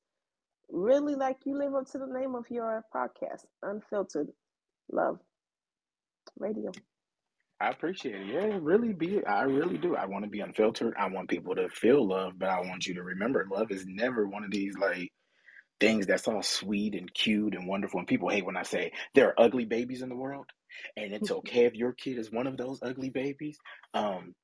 really 0.71 1.14
like 1.14 1.38
you 1.45 1.56
live 1.59 1.75
up 1.75 1.90
to 1.90 1.99
the 1.99 2.06
name 2.06 2.35
of 2.35 2.45
your 2.50 2.85
podcast, 2.95 3.45
Unfiltered 3.62 4.28
Love 4.90 5.18
Radio. 6.38 6.71
I 7.60 7.70
appreciate 7.70 8.14
it. 8.20 8.26
Yeah, 8.26 8.58
really 8.60 8.92
be. 8.92 9.25
I 9.25 9.42
really 9.44 9.78
do. 9.78 9.96
I 9.96 10.06
want 10.06 10.25
to 10.25 10.30
be 10.30 10.40
unfiltered. 10.40 10.94
I 10.98 11.08
want 11.08 11.30
people 11.30 11.54
to 11.54 11.68
feel 11.70 12.06
love, 12.06 12.34
but 12.38 12.50
I 12.50 12.60
want 12.60 12.86
you 12.86 12.94
to 12.94 13.02
remember, 13.02 13.46
love 13.50 13.70
is 13.70 13.84
never 13.86 14.26
one 14.28 14.44
of 14.44 14.50
these 14.50 14.76
like 14.78 15.10
things 15.80 16.06
that's 16.06 16.28
all 16.28 16.42
sweet 16.42 16.94
and 16.94 17.12
cute 17.12 17.54
and 17.54 17.68
wonderful. 17.68 17.98
And 18.00 18.08
people 18.08 18.28
hate 18.28 18.44
when 18.44 18.56
I 18.56 18.62
say 18.62 18.92
there 19.14 19.28
are 19.28 19.40
ugly 19.40 19.64
babies 19.64 20.02
in 20.02 20.10
the 20.10 20.16
world, 20.16 20.46
and 20.96 21.14
it's 21.14 21.30
okay 21.32 21.64
if 21.64 21.75
your 21.75 21.92
kid 21.92 22.18
is 22.18 22.30
one 22.30 22.46
of 22.46 22.58
those 22.58 22.80
ugly 22.82 23.10
babies. 23.10 23.58
Um, 23.94 24.34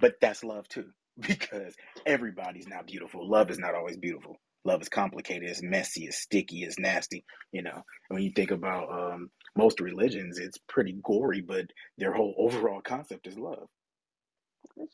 but 0.00 0.14
that's 0.20 0.44
love 0.44 0.68
too, 0.68 0.90
because 1.20 1.74
everybody's 2.06 2.68
not 2.68 2.86
beautiful. 2.86 3.28
Love 3.28 3.50
is 3.50 3.58
not 3.58 3.74
always 3.74 3.96
beautiful. 3.96 4.36
Love 4.64 4.82
is 4.82 4.88
complicated, 4.88 5.48
it's 5.48 5.62
messy, 5.62 6.04
it's 6.04 6.18
sticky, 6.18 6.62
it's 6.62 6.78
nasty. 6.78 7.24
You 7.50 7.62
know, 7.62 7.82
when 8.08 8.22
you 8.22 8.30
think 8.34 8.52
about 8.52 8.90
um, 8.92 9.30
most 9.56 9.80
religions, 9.80 10.38
it's 10.38 10.58
pretty 10.68 10.98
gory, 11.02 11.40
but 11.40 11.66
their 11.98 12.12
whole 12.12 12.34
overall 12.38 12.80
concept 12.80 13.26
is 13.26 13.38
love. 13.38 13.68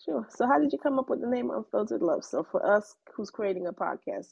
Sure. 0.05 0.27
So, 0.31 0.47
how 0.47 0.59
did 0.59 0.73
you 0.73 0.79
come 0.79 0.99
up 0.99 1.09
with 1.09 1.21
the 1.21 1.29
name 1.29 1.51
Unfiltered 1.51 2.03
Love? 2.03 2.25
So, 2.25 2.45
for 2.51 2.65
us 2.67 2.97
who's 3.15 3.31
creating 3.31 3.67
a 3.67 3.73
podcast, 3.73 4.29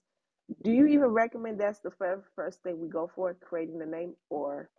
do 0.62 0.70
you 0.70 0.86
even 0.86 1.08
recommend 1.08 1.60
that's 1.60 1.80
the 1.80 1.92
first 2.34 2.62
thing 2.62 2.80
we 2.80 2.88
go 2.88 3.10
for, 3.14 3.34
creating 3.34 3.78
the 3.78 3.86
name, 3.86 4.14
or? 4.30 4.70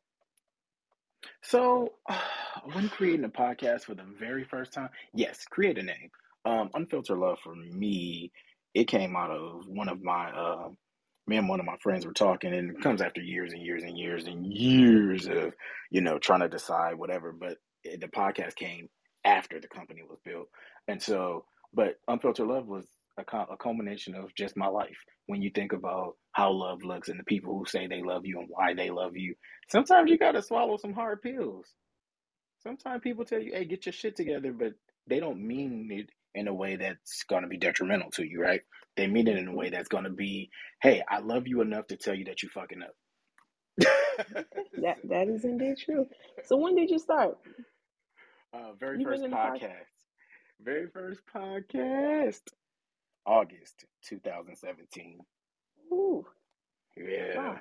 So, 1.41 1.93
when 2.73 2.89
creating 2.89 3.25
a 3.25 3.29
podcast 3.29 3.81
for 3.81 3.95
the 3.95 4.05
very 4.19 4.43
first 4.43 4.73
time, 4.73 4.89
yes, 5.13 5.45
create 5.49 5.77
a 5.77 5.83
name. 5.83 6.09
Um, 6.45 6.69
Unfiltered 6.73 7.17
Love 7.17 7.39
for 7.43 7.55
me, 7.55 8.31
it 8.73 8.87
came 8.87 9.15
out 9.15 9.31
of 9.31 9.67
one 9.67 9.89
of 9.89 10.03
my, 10.03 10.31
uh, 10.31 10.69
me 11.27 11.37
and 11.37 11.49
one 11.49 11.59
of 11.59 11.65
my 11.65 11.77
friends 11.81 12.05
were 12.05 12.13
talking, 12.13 12.53
and 12.53 12.71
it 12.71 12.81
comes 12.81 13.01
after 13.01 13.21
years 13.21 13.53
and 13.53 13.61
years 13.61 13.83
and 13.83 13.97
years 13.97 14.27
and 14.27 14.45
years 14.45 15.27
of, 15.27 15.53
you 15.91 16.01
know, 16.01 16.17
trying 16.19 16.41
to 16.41 16.49
decide 16.49 16.95
whatever. 16.95 17.31
But 17.31 17.57
it, 17.83 18.01
the 18.01 18.07
podcast 18.07 18.55
came 18.55 18.89
after 19.25 19.59
the 19.59 19.67
company 19.67 20.03
was 20.09 20.19
built, 20.25 20.47
and 20.87 21.01
so, 21.01 21.45
but 21.73 21.99
Unfiltered 22.07 22.47
Love 22.47 22.67
was 22.67 22.85
a, 23.17 23.37
a 23.51 23.57
culmination 23.57 24.15
of 24.15 24.33
just 24.35 24.57
my 24.57 24.67
life. 24.67 24.97
When 25.27 25.41
you 25.41 25.51
think 25.53 25.73
about 25.73 26.15
how 26.31 26.51
love 26.51 26.83
looks 26.83 27.09
and 27.09 27.19
the 27.19 27.23
people 27.25 27.57
who 27.57 27.65
say 27.65 27.87
they 27.87 28.01
love 28.01 28.25
you 28.25 28.39
and 28.39 28.47
why 28.49 28.73
they 28.73 28.89
love 28.89 29.17
you, 29.17 29.35
sometimes 29.69 30.09
you 30.09 30.17
got 30.17 30.33
to 30.33 30.41
swallow 30.41 30.77
some 30.77 30.93
hard 30.93 31.21
pills. 31.21 31.67
Sometimes 32.63 33.01
people 33.03 33.25
tell 33.25 33.39
you, 33.41 33.51
hey, 33.53 33.65
get 33.65 33.85
your 33.85 33.93
shit 33.93 34.15
together, 34.15 34.53
but 34.53 34.73
they 35.07 35.19
don't 35.19 35.45
mean 35.45 35.89
it 35.91 36.09
in 36.37 36.47
a 36.47 36.53
way 36.53 36.75
that's 36.75 37.23
going 37.23 37.41
to 37.41 37.49
be 37.49 37.57
detrimental 37.57 38.11
to 38.11 38.23
you, 38.23 38.41
right? 38.41 38.61
They 38.95 39.07
mean 39.07 39.27
it 39.27 39.37
in 39.37 39.47
a 39.47 39.55
way 39.55 39.69
that's 39.69 39.87
going 39.87 40.03
to 40.03 40.09
be, 40.09 40.49
hey, 40.81 41.03
I 41.09 41.19
love 41.19 41.47
you 41.47 41.61
enough 41.61 41.87
to 41.87 41.97
tell 41.97 42.13
you 42.13 42.25
that 42.25 42.41
you're 42.41 42.51
fucking 42.51 42.81
up. 42.83 42.95
that 44.81 44.97
that 45.03 45.27
is 45.27 45.45
indeed 45.45 45.75
true. 45.83 46.07
So 46.45 46.57
when 46.57 46.75
did 46.75 46.89
you 46.89 46.97
start? 46.97 47.37
Uh, 48.53 48.73
very 48.79 48.99
you 48.99 49.05
first 49.05 49.23
podcast. 49.23 49.61
podcast. 49.61 49.85
Very 50.63 50.87
first 50.87 51.21
podcast. 51.35 52.41
August 53.25 53.85
2017. 54.07 55.19
Ooh. 55.91 56.25
Yeah. 56.95 57.37
Wow. 57.37 57.57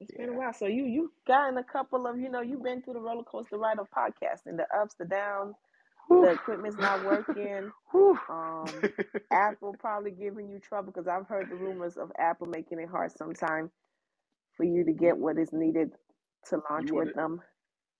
It's 0.00 0.10
yeah. 0.12 0.26
been 0.26 0.34
a 0.34 0.38
while. 0.38 0.52
So 0.52 0.66
you 0.66 0.84
you've 0.86 1.10
gotten 1.26 1.58
a 1.58 1.64
couple 1.64 2.06
of, 2.06 2.18
you 2.18 2.30
know, 2.30 2.40
you've 2.40 2.62
been 2.62 2.82
through 2.82 2.94
the 2.94 3.00
roller 3.00 3.22
coaster 3.22 3.58
ride 3.58 3.78
of 3.78 3.86
podcasting, 3.96 4.56
the 4.56 4.66
ups, 4.76 4.94
the 4.98 5.04
downs. 5.04 5.54
The 6.10 6.30
equipment's 6.32 6.78
not 6.78 7.04
working. 7.04 7.70
um, 8.28 8.66
Apple 9.32 9.74
probably 9.78 10.10
giving 10.12 10.48
you 10.50 10.58
trouble 10.58 10.92
because 10.92 11.08
I've 11.08 11.26
heard 11.26 11.50
the 11.50 11.56
rumors 11.56 11.96
of 11.96 12.12
Apple 12.18 12.48
making 12.48 12.80
it 12.80 12.88
hard 12.88 13.12
sometime 13.16 13.70
for 14.56 14.64
you 14.64 14.84
to 14.84 14.92
get 14.92 15.16
what 15.16 15.38
is 15.38 15.50
needed 15.52 15.92
to 16.50 16.60
launch 16.70 16.90
with 16.90 17.14
them. 17.14 17.40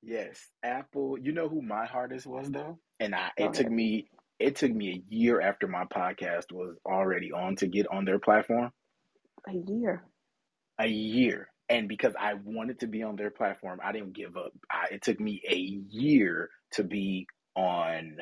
Yes, 0.03 0.49
Apple. 0.63 1.19
You 1.19 1.33
know 1.33 1.49
who 1.49 1.63
my 1.63 1.87
hardest 1.87 2.27
was 2.27 2.51
though, 2.51 2.79
and 2.99 3.15
I 3.15 3.31
Go 3.39 3.45
it 3.45 3.55
ahead. 3.55 3.55
took 3.55 3.71
me 3.71 4.09
it 4.39 4.57
took 4.57 4.73
me 4.73 4.91
a 4.91 5.15
year 5.15 5.41
after 5.41 5.69
my 5.69 5.85
podcast 5.85 6.51
was 6.53 6.77
already 6.87 7.33
on 7.33 7.57
to 7.57 7.67
get 7.67 7.87
on 7.93 8.05
their 8.07 8.19
platform. 8.19 8.71
A 9.49 9.53
year. 9.53 10.03
A 10.81 10.87
year. 10.89 11.49
And 11.69 11.89
because 11.89 12.15
I 12.19 12.35
wanted 12.35 12.81
to 12.81 12.89
be 12.89 13.03
on 13.03 13.17
their 13.17 13.31
platform, 13.31 13.81
I 13.85 13.93
didn't 13.93 14.15
give 14.15 14.37
up. 14.37 14.53
I, 14.71 14.95
it 14.95 15.03
took 15.03 15.21
me 15.21 15.43
a 15.49 15.57
year 15.57 16.49
to 16.73 16.83
be 16.85 17.27
on 17.57 18.17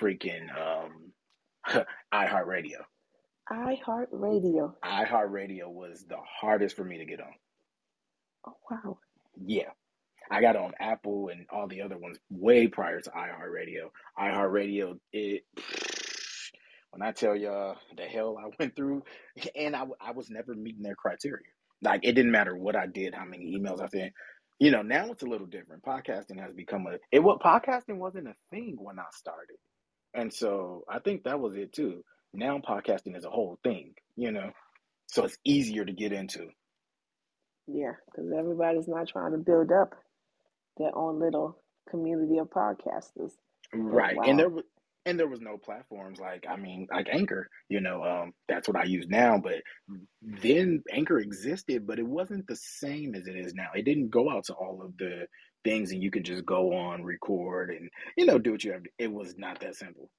freaking 0.00 0.46
um, 0.56 1.12
iHeartRadio. 2.14 2.82
iHeartRadio. 3.50 4.74
iHeartRadio 4.84 5.68
was 5.68 6.04
the 6.08 6.18
hardest 6.40 6.76
for 6.76 6.84
me 6.84 6.98
to 6.98 7.04
get 7.04 7.20
on. 7.20 7.32
Oh, 8.46 8.56
wow. 8.70 8.98
Yeah. 9.44 9.70
I 10.30 10.40
got 10.40 10.56
on 10.56 10.72
Apple 10.80 11.28
and 11.28 11.46
all 11.50 11.68
the 11.68 11.82
other 11.82 11.96
ones 11.98 12.18
way 12.30 12.66
prior 12.66 13.00
to 13.00 13.10
iHeartRadio. 13.10 13.90
iHeartRadio, 14.18 14.98
it 15.12 15.44
when 16.90 17.02
I 17.06 17.12
tell 17.12 17.36
y'all 17.36 17.76
the 17.96 18.04
hell 18.04 18.36
I 18.38 18.50
went 18.58 18.74
through, 18.74 19.04
and 19.54 19.76
I, 19.76 19.84
I 20.00 20.10
was 20.12 20.30
never 20.30 20.54
meeting 20.54 20.82
their 20.82 20.96
criteria. 20.96 21.44
Like 21.82 22.00
it 22.04 22.12
didn't 22.12 22.32
matter 22.32 22.56
what 22.56 22.74
I 22.74 22.86
did, 22.86 23.14
how 23.14 23.24
many 23.24 23.56
emails 23.56 23.80
I 23.80 23.88
sent. 23.88 24.12
You 24.58 24.70
know, 24.70 24.82
now 24.82 25.10
it's 25.10 25.22
a 25.22 25.26
little 25.26 25.46
different. 25.46 25.84
Podcasting 25.84 26.40
has 26.40 26.54
become 26.54 26.86
a 26.86 26.98
it 27.12 27.22
what 27.22 27.40
podcasting 27.40 27.98
wasn't 27.98 28.28
a 28.28 28.34
thing 28.50 28.76
when 28.78 28.98
I 28.98 29.04
started. 29.12 29.56
And 30.14 30.32
so 30.32 30.84
I 30.88 30.98
think 30.98 31.24
that 31.24 31.40
was 31.40 31.54
it 31.56 31.72
too. 31.72 32.02
Now 32.32 32.58
podcasting 32.58 33.16
is 33.16 33.24
a 33.24 33.30
whole 33.30 33.58
thing, 33.62 33.94
you 34.16 34.32
know. 34.32 34.50
So 35.08 35.24
it's 35.24 35.36
easier 35.44 35.84
to 35.84 35.92
get 35.92 36.12
into. 36.12 36.48
Yeah, 37.66 37.92
because 38.06 38.30
everybody's 38.36 38.88
not 38.88 39.08
trying 39.08 39.32
to 39.32 39.38
build 39.38 39.70
up 39.72 39.94
their 40.78 40.96
own 40.96 41.20
little 41.20 41.58
community 41.90 42.38
of 42.38 42.48
podcasters. 42.48 43.32
Right. 43.74 44.16
Wow. 44.16 44.22
And 44.26 44.38
there 44.38 44.48
was 44.48 44.64
and 45.06 45.18
there 45.18 45.28
was 45.28 45.40
no 45.40 45.56
platforms 45.56 46.18
like 46.18 46.44
I 46.50 46.56
mean 46.56 46.88
like 46.92 47.08
Anchor, 47.10 47.48
you 47.68 47.80
know, 47.80 48.02
um 48.02 48.34
that's 48.48 48.68
what 48.68 48.76
I 48.76 48.84
use 48.84 49.06
now, 49.08 49.38
but 49.38 49.62
then 50.20 50.82
Anchor 50.92 51.18
existed, 51.20 51.86
but 51.86 51.98
it 51.98 52.06
wasn't 52.06 52.46
the 52.48 52.56
same 52.56 53.14
as 53.14 53.26
it 53.26 53.36
is 53.36 53.54
now. 53.54 53.68
It 53.74 53.84
didn't 53.84 54.10
go 54.10 54.28
out 54.28 54.44
to 54.46 54.54
all 54.54 54.82
of 54.82 54.96
the 54.98 55.26
things 55.64 55.92
and 55.92 56.02
you 56.02 56.10
could 56.10 56.24
just 56.24 56.44
go 56.44 56.74
on, 56.74 57.04
record 57.04 57.70
and 57.70 57.88
you 58.16 58.26
know, 58.26 58.38
do 58.38 58.52
what 58.52 58.64
you 58.64 58.72
have 58.72 58.82
to. 58.82 58.90
It 58.98 59.12
was 59.12 59.36
not 59.38 59.60
that 59.60 59.76
simple. 59.76 60.10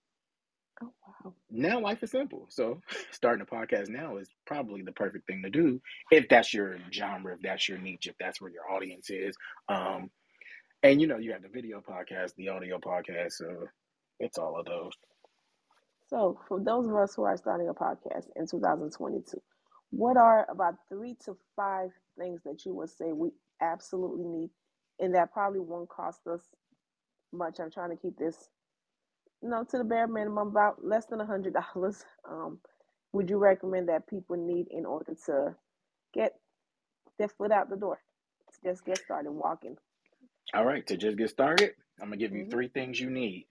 Oh 0.81 0.93
wow. 1.05 1.33
Now 1.51 1.81
life 1.81 2.01
is 2.01 2.11
simple. 2.11 2.47
So 2.49 2.79
starting 3.11 3.45
a 3.49 3.55
podcast 3.55 3.89
now 3.89 4.17
is 4.17 4.29
probably 4.45 4.83
the 4.83 4.93
perfect 4.93 5.27
thing 5.27 5.41
to 5.43 5.49
do 5.49 5.81
if 6.11 6.29
that's 6.29 6.53
your 6.53 6.77
genre, 6.93 7.33
if 7.33 7.41
that's 7.41 7.67
your 7.67 7.77
niche, 7.77 8.07
if 8.07 8.15
that's 8.19 8.39
where 8.39 8.51
your 8.51 8.71
audience 8.71 9.09
is. 9.09 9.35
Um 9.67 10.09
and 10.81 11.01
you 11.01 11.07
know, 11.07 11.17
you 11.17 11.33
have 11.33 11.41
the 11.41 11.49
video 11.49 11.81
podcast, 11.81 12.35
the 12.37 12.49
audio 12.49 12.79
podcast, 12.79 13.33
so 13.33 13.67
it's 14.19 14.37
all 14.37 14.59
of 14.59 14.65
those. 14.65 14.93
So, 16.09 16.39
for 16.47 16.59
those 16.59 16.87
of 16.87 16.95
us 16.95 17.15
who 17.15 17.23
are 17.23 17.37
starting 17.37 17.67
a 17.67 17.73
podcast 17.73 18.27
in 18.35 18.47
2022, 18.47 19.41
what 19.91 20.17
are 20.17 20.47
about 20.49 20.75
three 20.89 21.15
to 21.25 21.37
five 21.55 21.89
things 22.17 22.41
that 22.45 22.65
you 22.65 22.73
would 22.75 22.89
say 22.89 23.11
we 23.11 23.31
absolutely 23.61 24.25
need 24.25 24.49
and 24.99 25.15
that 25.15 25.33
probably 25.33 25.59
won't 25.59 25.89
cost 25.89 26.25
us 26.27 26.41
much? 27.33 27.59
I'm 27.59 27.71
trying 27.71 27.89
to 27.89 27.97
keep 27.97 28.17
this, 28.17 28.49
you 29.41 29.49
know, 29.49 29.65
to 29.69 29.77
the 29.77 29.83
bare 29.83 30.07
minimum, 30.07 30.47
about 30.47 30.83
less 30.83 31.05
than 31.05 31.19
a 31.21 31.25
hundred 31.25 31.53
dollars. 31.73 32.03
Um, 32.29 32.59
would 33.13 33.29
you 33.29 33.37
recommend 33.37 33.89
that 33.89 34.07
people 34.07 34.37
need 34.37 34.67
in 34.71 34.85
order 34.85 35.13
to 35.25 35.55
get 36.13 36.33
their 37.17 37.29
foot 37.29 37.51
out 37.51 37.69
the 37.69 37.75
door, 37.75 37.99
to 38.53 38.69
just 38.69 38.85
get 38.85 38.97
started 38.97 39.31
walking? 39.31 39.75
All 40.53 40.65
right, 40.65 40.85
to 40.87 40.95
just 40.95 41.17
get 41.17 41.29
started, 41.29 41.71
I'm 42.01 42.07
gonna 42.07 42.17
give 42.17 42.33
you 42.33 42.43
mm-hmm. 42.43 42.51
three 42.51 42.67
things 42.69 42.99
you 42.99 43.09
need. 43.09 43.45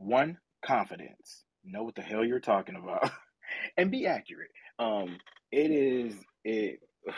One, 0.00 0.38
confidence. 0.64 1.44
Know 1.62 1.82
what 1.82 1.94
the 1.94 2.02
hell 2.02 2.24
you're 2.24 2.40
talking 2.40 2.74
about, 2.76 3.10
and 3.76 3.90
be 3.90 4.06
accurate. 4.06 4.50
Um, 4.78 5.18
it 5.52 5.70
is 5.70 6.14
it. 6.44 6.80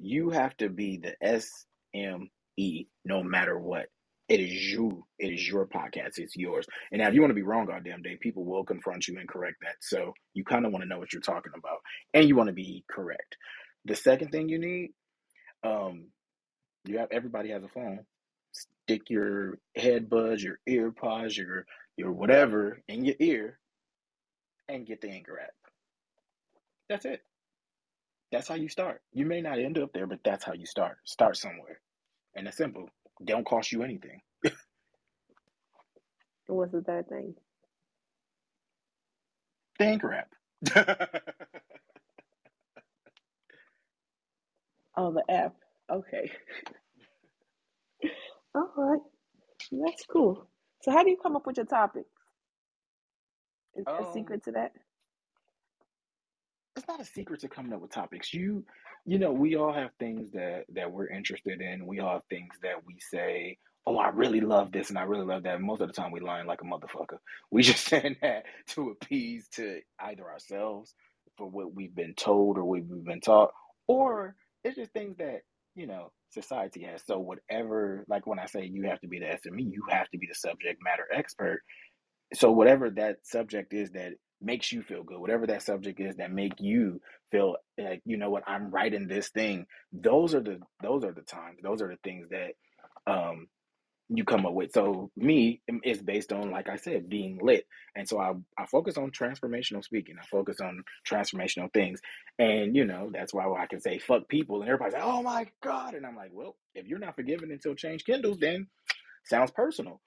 You 0.00 0.30
have 0.30 0.56
to 0.56 0.68
be 0.68 0.98
the 0.98 1.14
SME 1.24 2.88
no 3.04 3.22
matter 3.22 3.58
what. 3.58 3.86
It 4.28 4.40
is 4.40 4.50
you. 4.52 5.06
It 5.20 5.32
is 5.32 5.48
your 5.48 5.66
podcast. 5.66 6.18
It's 6.18 6.36
yours. 6.36 6.66
And 6.90 7.00
now, 7.00 7.08
if 7.08 7.14
you 7.14 7.20
want 7.20 7.30
to 7.30 7.34
be 7.36 7.42
wrong, 7.42 7.66
goddamn 7.66 8.02
day, 8.02 8.16
people 8.20 8.44
will 8.44 8.64
confront 8.64 9.06
you 9.06 9.18
and 9.18 9.28
correct 9.28 9.58
that. 9.62 9.76
So 9.80 10.12
you 10.34 10.44
kind 10.44 10.66
of 10.66 10.72
want 10.72 10.82
to 10.82 10.88
know 10.88 10.98
what 10.98 11.12
you're 11.12 11.22
talking 11.22 11.52
about, 11.56 11.78
and 12.12 12.28
you 12.28 12.34
want 12.34 12.48
to 12.48 12.52
be 12.52 12.84
correct. 12.90 13.36
The 13.84 13.94
second 13.94 14.30
thing 14.30 14.48
you 14.48 14.58
need, 14.58 14.90
um, 15.62 16.08
you 16.84 16.98
have 16.98 17.08
everybody 17.12 17.50
has 17.50 17.62
a 17.62 17.68
phone. 17.68 18.00
Stick 18.52 19.08
your 19.08 19.58
head 19.76 20.10
buds, 20.10 20.42
your 20.42 20.58
ear 20.66 20.90
pods, 20.90 21.38
your 21.38 21.64
your 21.96 22.12
whatever 22.12 22.82
in 22.88 23.04
your 23.04 23.16
ear, 23.20 23.58
and 24.68 24.86
get 24.86 25.00
the 25.02 25.10
Anchor 25.10 25.40
app. 25.40 25.54
That's 26.88 27.04
it. 27.06 27.22
That's 28.32 28.48
how 28.48 28.56
you 28.56 28.68
start. 28.68 29.02
You 29.12 29.26
may 29.26 29.40
not 29.42 29.58
end 29.60 29.78
up 29.78 29.92
there, 29.94 30.06
but 30.06 30.20
that's 30.24 30.44
how 30.44 30.54
you 30.54 30.66
start. 30.66 30.98
Start 31.04 31.36
somewhere, 31.38 31.80
and 32.36 32.48
it's 32.48 32.58
simple. 32.58 32.90
Don't 33.24 33.46
cost 33.46 33.72
you 33.72 33.82
anything. 33.84 34.20
What's 36.48 36.72
the 36.72 36.82
third 36.82 37.08
thing? 37.08 37.34
The 39.78 39.86
Anchor 39.86 40.14
app. 40.14 41.10
Oh, 44.96 45.12
the 45.12 45.24
app. 45.34 45.54
Okay. 45.90 46.30
All 48.54 48.72
right. 48.76 49.00
That's 49.72 50.04
cool. 50.06 50.48
So, 50.84 50.92
how 50.92 51.04
do 51.04 51.10
you 51.10 51.18
come 51.18 51.36
up 51.36 51.46
with 51.46 51.58
your 51.58 51.66
topics? 51.66 52.10
Is 53.76 53.86
there 53.86 54.06
a 54.06 54.06
Um, 54.08 54.12
secret 54.12 54.44
to 54.44 54.52
that? 54.52 54.72
it's 56.76 56.88
not 56.88 57.00
a 57.00 57.04
secret 57.04 57.40
to 57.40 57.48
coming 57.48 57.72
up 57.72 57.80
with 57.80 57.90
topics. 57.92 58.32
You, 58.32 58.64
you 59.04 59.18
know, 59.18 59.32
we 59.32 59.56
all 59.56 59.72
have 59.72 59.90
things 59.98 60.30
that 60.32 60.64
that 60.74 60.90
we're 60.90 61.08
interested 61.08 61.60
in. 61.60 61.86
We 61.86 62.00
all 62.00 62.14
have 62.14 62.24
things 62.30 62.54
that 62.62 62.84
we 62.86 62.96
say, 63.00 63.58
"Oh, 63.86 63.98
I 63.98 64.08
really 64.10 64.40
love 64.40 64.72
this," 64.72 64.88
and 64.90 64.98
I 64.98 65.02
really 65.02 65.26
love 65.26 65.42
that. 65.44 65.60
Most 65.60 65.80
of 65.82 65.88
the 65.88 65.92
time, 65.94 66.12
we 66.12 66.20
lying 66.20 66.46
like 66.46 66.62
a 66.62 66.64
motherfucker. 66.64 67.18
We 67.50 67.62
just 67.62 67.86
saying 67.86 68.16
that 68.22 68.44
to 68.70 68.90
appease 68.90 69.48
to 69.56 69.80
either 70.00 70.24
ourselves 70.24 70.94
for 71.36 71.48
what 71.48 71.74
we've 71.74 71.94
been 71.94 72.14
told 72.14 72.58
or 72.58 72.64
what 72.64 72.82
we've 72.84 73.04
been 73.04 73.20
taught, 73.20 73.50
or 73.88 74.36
it's 74.64 74.76
just 74.76 74.92
things 74.92 75.16
that 75.18 75.42
you 75.74 75.86
know 75.86 76.12
society 76.30 76.84
has. 76.84 77.02
So 77.06 77.18
whatever, 77.18 78.04
like 78.08 78.26
when 78.26 78.38
I 78.40 78.46
say 78.46 78.66
you 78.72 78.84
have 78.88 79.00
to 79.02 79.08
be 79.08 79.20
the 79.20 79.26
SME, 79.26 79.72
you 79.72 79.84
have 79.90 80.08
to 80.10 80.18
be 80.18 80.26
the 80.28 80.34
subject 80.34 80.80
matter 80.82 81.06
expert 81.14 81.60
so 82.34 82.52
whatever 82.52 82.90
that 82.90 83.18
subject 83.24 83.74
is 83.74 83.90
that 83.92 84.12
makes 84.42 84.72
you 84.72 84.82
feel 84.82 85.04
good 85.04 85.18
whatever 85.20 85.46
that 85.46 85.62
subject 85.62 86.00
is 86.00 86.16
that 86.16 86.32
make 86.32 86.54
you 86.60 87.00
feel 87.32 87.56
like 87.78 88.02
you 88.06 88.16
know 88.16 88.30
what 88.30 88.44
i'm 88.46 88.70
writing 88.70 89.08
this 89.08 89.30
thing 89.30 89.66
those 89.92 90.34
are 90.34 90.42
the 90.42 90.58
those 90.82 91.04
are 91.04 91.12
the 91.12 91.22
times 91.22 91.58
those 91.62 91.82
are 91.82 91.88
the 91.88 91.98
things 92.04 92.26
that 92.30 92.52
um 93.12 93.48
you 94.08 94.24
come 94.24 94.46
up 94.46 94.54
with 94.54 94.72
so 94.72 95.10
me 95.16 95.60
it's 95.68 96.02
based 96.02 96.32
on 96.32 96.50
like 96.50 96.68
i 96.68 96.76
said 96.76 97.08
being 97.08 97.38
lit 97.42 97.66
and 97.96 98.08
so 98.08 98.20
i 98.20 98.32
i 98.58 98.66
focus 98.66 98.98
on 98.98 99.10
transformational 99.10 99.84
speaking 99.84 100.16
i 100.20 100.26
focus 100.26 100.60
on 100.60 100.82
transformational 101.08 101.72
things 101.72 102.00
and 102.38 102.76
you 102.76 102.84
know 102.84 103.10
that's 103.12 103.34
why 103.34 103.44
i 103.58 103.66
can 103.66 103.80
say 103.80 103.98
fuck 103.98 104.28
people 104.28 104.60
and 104.60 104.68
everybody's 104.68 104.94
like 104.94 105.04
oh 105.04 105.22
my 105.22 105.46
god 105.62 105.94
and 105.94 106.06
i'm 106.06 106.16
like 106.16 106.30
well 106.32 106.56
if 106.74 106.86
you're 106.86 106.98
not 106.98 107.16
forgiven 107.16 107.50
until 107.52 107.74
change 107.74 108.04
kindles 108.04 108.38
then 108.40 108.66
sounds 109.24 109.50
personal 109.52 110.00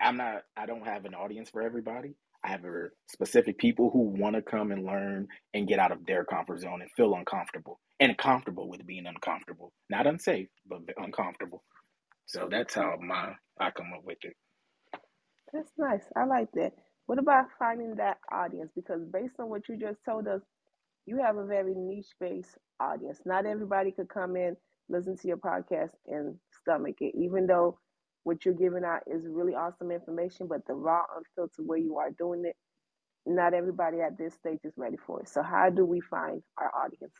I'm 0.00 0.18
not 0.18 0.44
I 0.56 0.66
don't 0.66 0.86
have 0.86 1.06
an 1.06 1.14
audience 1.14 1.50
for 1.50 1.62
everybody. 1.62 2.14
I 2.44 2.50
have 2.50 2.62
specific 3.08 3.58
people 3.58 3.90
who 3.92 4.14
want 4.20 4.36
to 4.36 4.42
come 4.42 4.72
and 4.72 4.86
learn 4.86 5.28
and 5.54 5.68
get 5.68 5.80
out 5.80 5.92
of 5.92 6.06
their 6.06 6.24
comfort 6.24 6.60
zone 6.60 6.82
and 6.82 6.90
feel 6.96 7.14
uncomfortable 7.14 7.80
and 8.00 8.16
comfortable 8.18 8.70
with 8.70 8.86
being 8.86 9.06
uncomfortable. 9.06 9.72
Not 9.90 10.06
unsafe, 10.06 10.48
but 10.68 10.80
uncomfortable. 10.98 11.64
So 12.30 12.48
that's 12.50 12.76
how 12.76 12.96
my 13.00 13.34
I 13.60 13.72
come 13.72 13.92
up 13.96 14.04
with 14.04 14.18
it. 14.22 14.34
That's 15.52 15.72
nice. 15.78 16.04
I 16.16 16.26
like 16.26 16.48
that. 16.54 16.72
What 17.06 17.18
about 17.18 17.46
finding 17.58 17.96
that 17.96 18.18
audience? 18.32 18.70
Because 18.76 19.02
based 19.12 19.34
on 19.40 19.48
what 19.50 19.68
you 19.68 19.76
just 19.76 19.98
told 20.08 20.28
us, 20.28 20.40
you 21.06 21.18
have 21.24 21.38
a 21.38 21.46
very 21.46 21.74
niche 21.76 22.14
based 22.20 22.56
audience. 22.80 23.20
Not 23.26 23.46
everybody 23.46 23.90
could 23.90 24.08
come 24.08 24.36
in, 24.36 24.56
listen 24.88 25.16
to 25.18 25.28
your 25.28 25.38
podcast, 25.38 25.90
and 26.06 26.36
stomach 26.62 26.96
it, 27.00 27.14
even 27.18 27.48
though 27.48 27.80
what 28.24 28.44
you're 28.44 28.54
giving 28.54 28.84
out 28.84 29.02
is 29.08 29.26
really 29.28 29.54
awesome 29.54 29.90
information, 29.90 30.46
but 30.46 30.64
the 30.68 30.74
raw, 30.74 31.02
unfiltered 31.16 31.66
way 31.66 31.80
you 31.80 31.98
are 31.98 32.12
doing 32.12 32.44
it, 32.46 32.56
not 33.26 33.54
everybody 33.54 34.00
at 34.00 34.18
this 34.18 34.34
stage 34.34 34.60
is 34.64 34.74
ready 34.76 34.98
for 35.06 35.20
it. 35.22 35.28
So, 35.28 35.42
how 35.42 35.70
do 35.70 35.84
we 35.84 36.00
find 36.00 36.42
our 36.58 36.70
audience? 36.84 37.14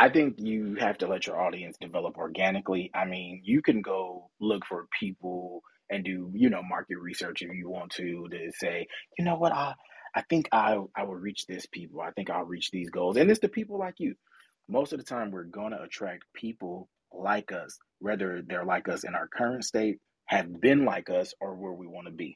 I 0.00 0.10
think 0.10 0.36
you 0.40 0.76
have 0.80 0.98
to 1.00 1.08
let 1.08 1.28
your 1.28 1.40
audience 1.42 1.78
develop 1.80 2.18
organically. 2.18 2.90
I 2.94 3.06
mean, 3.06 3.42
you 3.44 3.62
can 3.62 3.82
go 3.82 4.30
look 4.40 4.66
for 4.66 4.88
people 5.00 5.62
and 5.90 6.04
do, 6.04 6.32
you 6.34 6.50
know, 6.50 6.62
market 6.64 6.98
research 6.98 7.42
if 7.42 7.54
you 7.54 7.70
want 7.70 7.92
to 7.94 8.28
to 8.30 8.52
say, 8.58 8.88
you 9.18 9.26
know 9.26 9.36
what, 9.36 9.52
I 9.54 9.74
I 10.16 10.22
think 10.30 10.50
I 10.52 10.78
I 10.96 11.04
will 11.04 11.16
reach 11.16 11.46
this 11.48 11.66
people. 11.66 12.02
I 12.02 12.12
think 12.12 12.30
I'll 12.30 12.44
reach 12.46 12.72
these 12.72 12.90
goals. 12.90 13.18
And 13.18 13.30
it's 13.30 13.40
the 13.40 13.48
people 13.50 13.78
like 13.78 13.96
you. 14.00 14.16
Most 14.68 14.94
of 14.94 15.00
the 15.00 15.06
time 15.06 15.32
we're 15.32 15.44
to 15.72 15.82
attract 15.84 16.24
people 16.34 16.90
like 17.14 17.52
us, 17.52 17.78
whether 18.00 18.42
they're 18.46 18.66
like 18.66 18.88
us 18.90 19.04
in 19.04 19.14
our 19.16 19.28
current 19.28 19.64
state, 19.64 20.00
have 20.26 20.60
been 20.60 20.86
like 20.86 21.10
us 21.10 21.34
or 21.40 21.54
where 21.56 21.72
we 21.74 21.88
want 21.88 22.08
to 22.08 22.14
be 22.14 22.34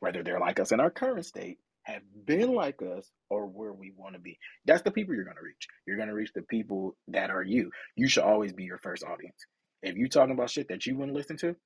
whether 0.00 0.24
they're 0.24 0.40
like 0.40 0.60
us 0.60 0.72
in 0.72 0.80
our 0.80 0.90
current 0.90 1.26
state, 1.26 1.58
have 1.88 2.02
been 2.26 2.54
like 2.54 2.80
us, 2.82 3.10
or 3.30 3.46
where 3.46 3.72
we 3.72 3.92
want 3.96 4.14
to 4.14 4.20
be. 4.20 4.38
That's 4.66 4.82
the 4.82 4.90
people 4.92 5.14
you're 5.14 5.24
going 5.24 5.36
to 5.36 5.42
reach. 5.42 5.68
You're 5.86 5.96
going 5.96 6.08
to 6.08 6.14
reach 6.14 6.32
the 6.34 6.42
people 6.42 6.96
that 7.08 7.30
are 7.30 7.42
you. 7.42 7.70
You 7.96 8.08
should 8.08 8.24
always 8.24 8.52
be 8.52 8.64
your 8.64 8.78
first 8.78 9.04
audience. 9.04 9.46
If 9.82 9.96
you're 9.96 10.08
talking 10.08 10.34
about 10.34 10.50
shit 10.50 10.68
that 10.68 10.86
you 10.86 10.96
wouldn't 10.96 11.16
listen 11.16 11.38
to, 11.38 11.56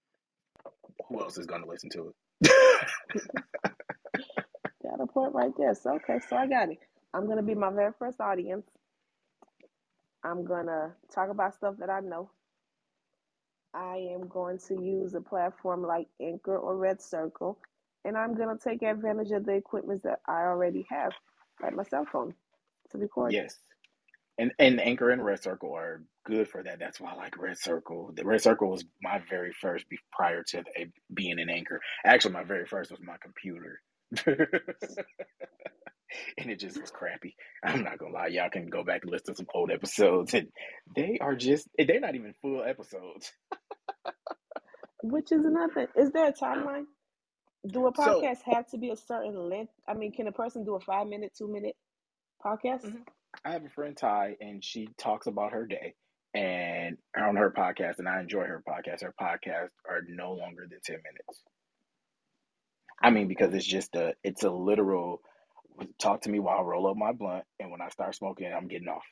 who 1.09 1.21
else 1.21 1.39
is 1.39 1.47
going 1.47 1.63
to 1.63 1.69
listen 1.69 1.91
to 1.91 2.13
it? 2.43 2.53
Got 4.83 5.01
a 5.01 5.07
point 5.07 5.35
right 5.35 5.53
there. 5.59 5.75
So, 5.75 5.95
okay, 5.97 6.21
so 6.29 6.37
I 6.37 6.47
got 6.47 6.71
it. 6.71 6.79
I'm 7.15 7.27
going 7.27 7.39
to 7.39 7.43
be 7.43 7.55
my 7.55 7.71
very 7.71 7.93
first 7.99 8.21
audience. 8.21 8.67
I'm 10.25 10.45
going 10.45 10.67
to 10.67 10.93
talk 11.15 11.31
about 11.31 11.55
stuff 11.55 11.77
that 11.79 11.91
I 11.91 12.01
know. 12.01 12.31
I 13.75 14.09
am 14.15 14.29
going 14.29 14.59
to 14.69 14.75
use 14.83 15.15
a 15.15 15.21
platform 15.21 15.83
like 15.83 16.09
Anchor 16.21 16.57
or 16.59 16.77
Red 16.77 17.01
Circle, 17.03 17.59
and 18.05 18.17
I'm 18.17 18.37
going 18.37 18.57
to 18.57 18.63
take 18.63 18.83
advantage 18.83 19.33
of 19.33 19.47
the 19.47 19.55
equipment 19.55 20.03
that 20.05 20.21
I 20.29 20.43
already 20.43 20.87
have, 20.91 21.13
like 21.63 21.75
my 21.75 21.85
cell 21.85 22.07
phone, 22.11 22.35
to 22.93 22.99
record. 22.99 23.35
yes. 23.35 23.57
And 24.39 24.53
and 24.59 24.81
Anchor 24.81 25.11
and 25.11 25.25
Red 25.25 25.43
Circle 25.43 25.75
are 25.75 26.03
good 26.27 26.49
for 26.49 26.63
that. 26.63 26.79
That's 26.81 27.01
why 27.01 27.13
I 27.13 27.17
like 27.17 27.39
Red 27.39 27.59
Circle. 27.59 28.13
The 28.17 28.25
Red 28.25 28.43
Circle 28.43 28.71
was 28.71 28.85
my 29.03 29.21
very 29.31 29.53
first 29.53 29.89
be- 29.89 29.99
prior 30.13 30.43
to 30.49 30.65
the, 30.65 30.87
being 31.15 31.39
an 31.41 31.51
Anchor. 31.51 31.81
Actually, 32.05 32.35
my 32.35 32.45
very 32.45 32.67
first 32.67 32.91
was 32.91 33.01
my 33.03 33.17
computer. 33.23 33.81
and 36.39 36.51
it 36.51 36.61
just 36.61 36.81
was 36.81 36.91
crappy. 36.91 37.37
I'm 37.65 37.85
not 37.85 37.99
gonna 37.99 38.15
lie, 38.15 38.29
y'all 38.29 38.51
can 38.51 38.69
go 38.69 38.85
back 38.85 39.03
and 39.03 39.13
listen 39.13 39.35
to 39.35 39.39
some 39.39 39.47
old 39.55 39.71
episodes, 39.71 40.35
and 40.35 40.49
they 40.97 41.19
are 41.21 41.37
just 41.37 41.69
they're 41.79 42.01
not 42.01 42.15
even 42.17 42.35
full 42.43 42.65
episodes. 42.65 43.33
Which 45.03 45.33
is 45.33 45.45
another. 45.47 45.89
Is 45.97 46.11
there 46.13 46.29
a 46.29 46.33
timeline? 46.33 46.85
Do 47.67 47.87
a 47.87 47.93
So 47.95 48.03
podcast 48.03 48.43
have 48.45 48.67
to 48.69 48.79
be 48.79 48.91
a 48.91 48.97
certain 48.97 49.49
length? 49.49 49.73
I 49.87 49.95
mean, 49.95 50.13
can 50.13 50.29
a 50.29 50.33
person 50.33 50.65
do 50.65 50.75
a 50.77 50.81
five 50.81 51.07
minute, 51.09 51.35
two 51.37 51.49
minute 51.49 51.77
podcast? 52.45 52.85
mhm. 52.85 53.05
I 53.45 53.53
have 53.53 53.65
a 53.65 53.71
friend 53.71 53.97
Ty, 53.97 54.37
and 54.41 54.65
she 54.65 54.89
talks 54.99 55.27
about 55.27 55.53
her 55.53 55.67
day 55.67 55.95
and 56.35 56.99
on 57.17 57.37
her 57.37 57.51
podcast, 57.51 57.99
and 57.99 58.09
I 58.09 58.21
enjoy 58.21 58.45
her 58.45 58.63
podcast. 58.69 59.03
Her 59.03 59.15
podcasts 59.21 59.71
are 59.89 60.03
no 60.09 60.33
longer 60.33 60.67
than 60.69 60.81
ten 60.85 60.99
minutes. 61.03 61.45
I 63.03 63.11
mean, 63.11 63.29
because 63.29 63.55
it's 63.55 63.67
just 63.67 63.95
a 63.97 64.15
it's 64.25 64.45
a 64.45 64.51
literal 64.51 65.23
talk 65.99 66.23
to 66.23 66.31
me 66.31 66.41
while 66.41 66.59
I 66.59 66.63
roll 66.63 66.89
up 66.89 66.97
my 66.97 67.13
blunt, 67.13 67.45
and 67.61 67.71
when 67.71 67.81
I 67.81 67.89
start 67.89 68.15
smoking, 68.15 68.53
I'm 68.53 68.69
getting 68.69 68.89
off. 68.89 69.05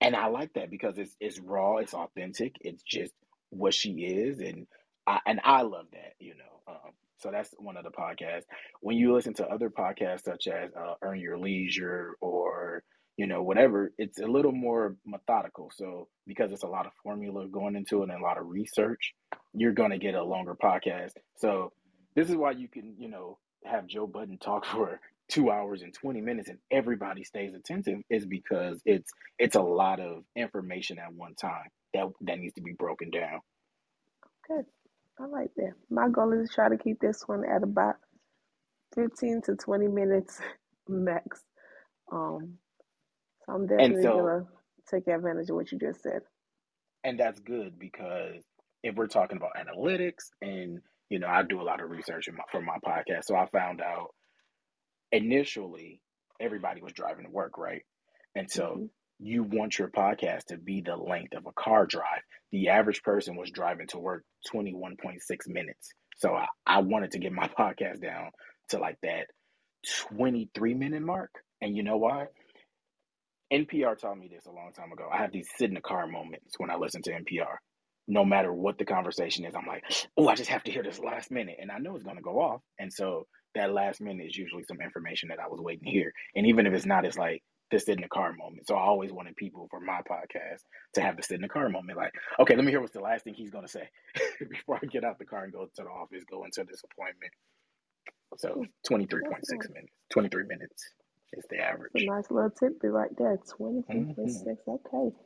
And 0.00 0.16
I 0.16 0.26
like 0.26 0.52
that 0.54 0.70
because 0.70 0.98
it's 0.98 1.16
it's 1.20 1.40
raw, 1.40 1.78
it's 1.78 1.94
authentic, 1.94 2.56
it's 2.60 2.82
just 2.82 3.14
what 3.50 3.74
she 3.74 3.92
is, 3.92 4.40
and 4.40 4.66
I 5.06 5.20
and 5.26 5.40
I 5.44 5.62
love 5.62 5.86
that, 5.92 6.14
you 6.18 6.34
know. 6.34 6.72
Um, 6.74 6.92
so 7.24 7.30
that's 7.30 7.54
one 7.56 7.78
of 7.78 7.84
the 7.84 7.90
podcasts. 7.90 8.44
When 8.80 8.98
you 8.98 9.14
listen 9.14 9.32
to 9.34 9.46
other 9.48 9.70
podcasts 9.70 10.24
such 10.24 10.46
as 10.46 10.70
uh, 10.74 10.94
Earn 11.00 11.18
Your 11.18 11.38
Leisure 11.38 12.16
or 12.20 12.84
you 13.16 13.26
know 13.26 13.42
whatever, 13.42 13.92
it's 13.96 14.20
a 14.20 14.26
little 14.26 14.52
more 14.52 14.96
methodical. 15.06 15.72
So 15.74 16.08
because 16.26 16.52
it's 16.52 16.64
a 16.64 16.68
lot 16.68 16.86
of 16.86 16.92
formula 17.02 17.46
going 17.48 17.76
into 17.76 18.02
it 18.02 18.10
and 18.10 18.20
a 18.20 18.22
lot 18.22 18.36
of 18.36 18.46
research, 18.46 19.14
you're 19.54 19.72
gonna 19.72 19.98
get 19.98 20.14
a 20.14 20.22
longer 20.22 20.54
podcast. 20.54 21.12
So 21.38 21.72
this 22.14 22.28
is 22.28 22.36
why 22.36 22.50
you 22.52 22.68
can 22.68 22.94
you 22.98 23.08
know 23.08 23.38
have 23.64 23.86
Joe 23.86 24.06
Budden 24.06 24.36
talk 24.36 24.66
for 24.72 25.00
two 25.26 25.50
hours 25.50 25.80
and 25.80 25.94
20 25.94 26.20
minutes 26.20 26.50
and 26.50 26.58
everybody 26.70 27.24
stays 27.24 27.54
attentive 27.54 28.00
is 28.10 28.26
because 28.26 28.82
it's 28.84 29.10
it's 29.38 29.56
a 29.56 29.62
lot 29.62 29.98
of 29.98 30.22
information 30.36 30.98
at 30.98 31.14
one 31.14 31.34
time 31.34 31.70
that 31.94 32.04
that 32.20 32.38
needs 32.38 32.52
to 32.52 32.60
be 32.60 32.74
broken 32.74 33.10
down 33.10 33.40
Good. 34.46 34.66
I 35.20 35.26
like 35.26 35.50
that. 35.56 35.74
My 35.90 36.08
goal 36.08 36.32
is 36.32 36.48
to 36.48 36.54
try 36.54 36.68
to 36.68 36.78
keep 36.78 37.00
this 37.00 37.22
one 37.26 37.44
at 37.44 37.62
about 37.62 37.96
15 38.94 39.42
to 39.42 39.56
20 39.56 39.88
minutes 39.88 40.40
max. 40.88 41.42
Um, 42.12 42.58
so 43.46 43.52
I'm 43.54 43.66
definitely 43.66 44.08
so 44.08 44.10
gonna 44.10 44.46
take 44.90 45.08
advantage 45.08 45.50
of 45.50 45.56
what 45.56 45.72
you 45.72 45.78
just 45.78 46.02
said. 46.02 46.22
and 47.04 47.18
that's 47.18 47.40
good 47.40 47.78
because 47.78 48.42
if 48.82 48.94
we're 48.96 49.06
talking 49.06 49.36
about 49.36 49.52
analytics 49.56 50.30
and 50.42 50.80
you 51.10 51.18
know 51.18 51.28
i 51.28 51.42
do 51.42 51.60
a 51.60 51.64
lot 51.64 51.82
of 51.82 51.90
research 51.90 52.28
in 52.28 52.34
my, 52.34 52.44
for 52.50 52.60
my 52.62 52.76
podcast 52.84 53.24
so 53.24 53.36
i 53.36 53.46
found 53.48 53.80
out 53.80 54.14
initially 55.12 56.00
everybody 56.40 56.82
was 56.82 56.92
driving 56.92 57.24
to 57.24 57.30
work 57.30 57.58
right 57.58 57.82
and 58.34 58.50
so 58.50 58.80
hmm 58.80 58.86
you 59.20 59.44
want 59.44 59.78
your 59.78 59.88
podcast 59.88 60.46
to 60.46 60.58
be 60.58 60.82
the 60.82 60.96
length 60.96 61.34
of 61.36 61.46
a 61.46 61.52
car 61.52 61.86
drive 61.86 62.22
the 62.54 62.68
average 62.68 63.02
person 63.02 63.34
was 63.34 63.50
driving 63.50 63.88
to 63.88 63.98
work 63.98 64.24
21.6 64.54 65.18
minutes. 65.48 65.90
So 66.16 66.34
i, 66.34 66.46
I 66.64 66.78
wanted 66.82 67.10
to 67.12 67.18
get 67.18 67.32
my 67.32 67.48
podcast 67.58 68.00
down 68.00 68.30
to 68.70 68.78
like 68.78 68.96
that 69.02 69.26
23 70.08 70.74
minute 70.74 71.02
mark. 71.02 71.30
And 71.60 71.76
you 71.76 71.82
know 71.82 71.96
why? 71.96 72.26
Npr 73.52 73.98
taught 73.98 74.18
me 74.18 74.30
this 74.32 74.46
a 74.46 74.52
long 74.52 74.72
time 74.72 74.92
ago. 74.92 75.08
I 75.12 75.18
have 75.18 75.32
these 75.32 75.48
sit 75.56 75.68
in 75.68 75.74
the 75.74 75.80
car 75.80 76.06
moments 76.06 76.54
when 76.58 76.70
i 76.70 76.76
listen 76.76 77.02
to 77.02 77.10
npr 77.12 77.56
no 78.06 78.24
matter 78.24 78.52
what 78.52 78.78
the 78.78 78.84
conversation 78.84 79.46
is 79.46 79.54
i'm 79.54 79.66
like 79.66 79.82
oh 80.18 80.28
i 80.28 80.34
just 80.34 80.50
have 80.50 80.62
to 80.64 80.70
hear 80.70 80.82
this 80.82 81.00
last 81.00 81.30
minute. 81.32 81.56
And 81.60 81.72
i 81.72 81.78
know 81.78 81.96
it's 81.96 82.04
going 82.04 82.16
to 82.16 82.22
go 82.22 82.40
off. 82.40 82.60
And 82.78 82.92
so 82.92 83.26
that 83.56 83.72
last 83.72 84.00
minute 84.00 84.26
is 84.26 84.36
usually 84.36 84.62
some 84.64 84.80
information 84.80 85.30
that 85.30 85.40
i 85.40 85.48
was 85.48 85.60
waiting 85.60 85.86
to 85.86 85.90
hear. 85.90 86.12
And 86.36 86.46
even 86.46 86.66
if 86.66 86.72
it's 86.72 86.86
not 86.86 87.04
it's 87.04 87.18
like 87.18 87.42
the 87.70 87.78
sit 87.78 87.96
in 87.96 88.02
the 88.02 88.08
car 88.08 88.32
moment. 88.32 88.66
So 88.66 88.74
I 88.76 88.82
always 88.82 89.12
wanted 89.12 89.36
people 89.36 89.66
for 89.70 89.80
my 89.80 90.00
podcast 90.08 90.60
to 90.94 91.00
have 91.00 91.16
the 91.16 91.22
sit 91.22 91.36
in 91.36 91.42
the 91.42 91.48
car 91.48 91.68
moment. 91.68 91.98
Like, 91.98 92.12
okay, 92.40 92.54
let 92.54 92.64
me 92.64 92.70
hear 92.70 92.80
what's 92.80 92.92
the 92.92 93.00
last 93.00 93.24
thing 93.24 93.34
he's 93.34 93.50
gonna 93.50 93.68
say 93.68 93.88
before 94.50 94.78
I 94.82 94.86
get 94.86 95.04
out 95.04 95.18
the 95.18 95.24
car 95.24 95.44
and 95.44 95.52
go 95.52 95.64
to 95.64 95.70
the 95.76 95.84
office, 95.84 96.24
go 96.30 96.44
into 96.44 96.64
this 96.64 96.82
appointment. 96.92 97.32
So 98.38 98.64
twenty 98.86 99.06
three 99.06 99.22
point 99.22 99.46
six 99.46 99.68
minutes. 99.68 99.92
Twenty 100.10 100.28
three 100.28 100.44
minutes 100.46 100.82
is 101.32 101.44
the 101.50 101.58
average. 101.58 101.92
a 101.94 102.06
nice 102.06 102.30
little 102.30 102.50
tidbit 102.50 102.90
right 102.90 103.10
there. 103.16 103.38
Twenty 103.56 103.82
three 103.82 104.14
point 104.14 104.30
six. 104.30 104.60
Mm-hmm. 104.66 104.96
Okay. 104.96 105.16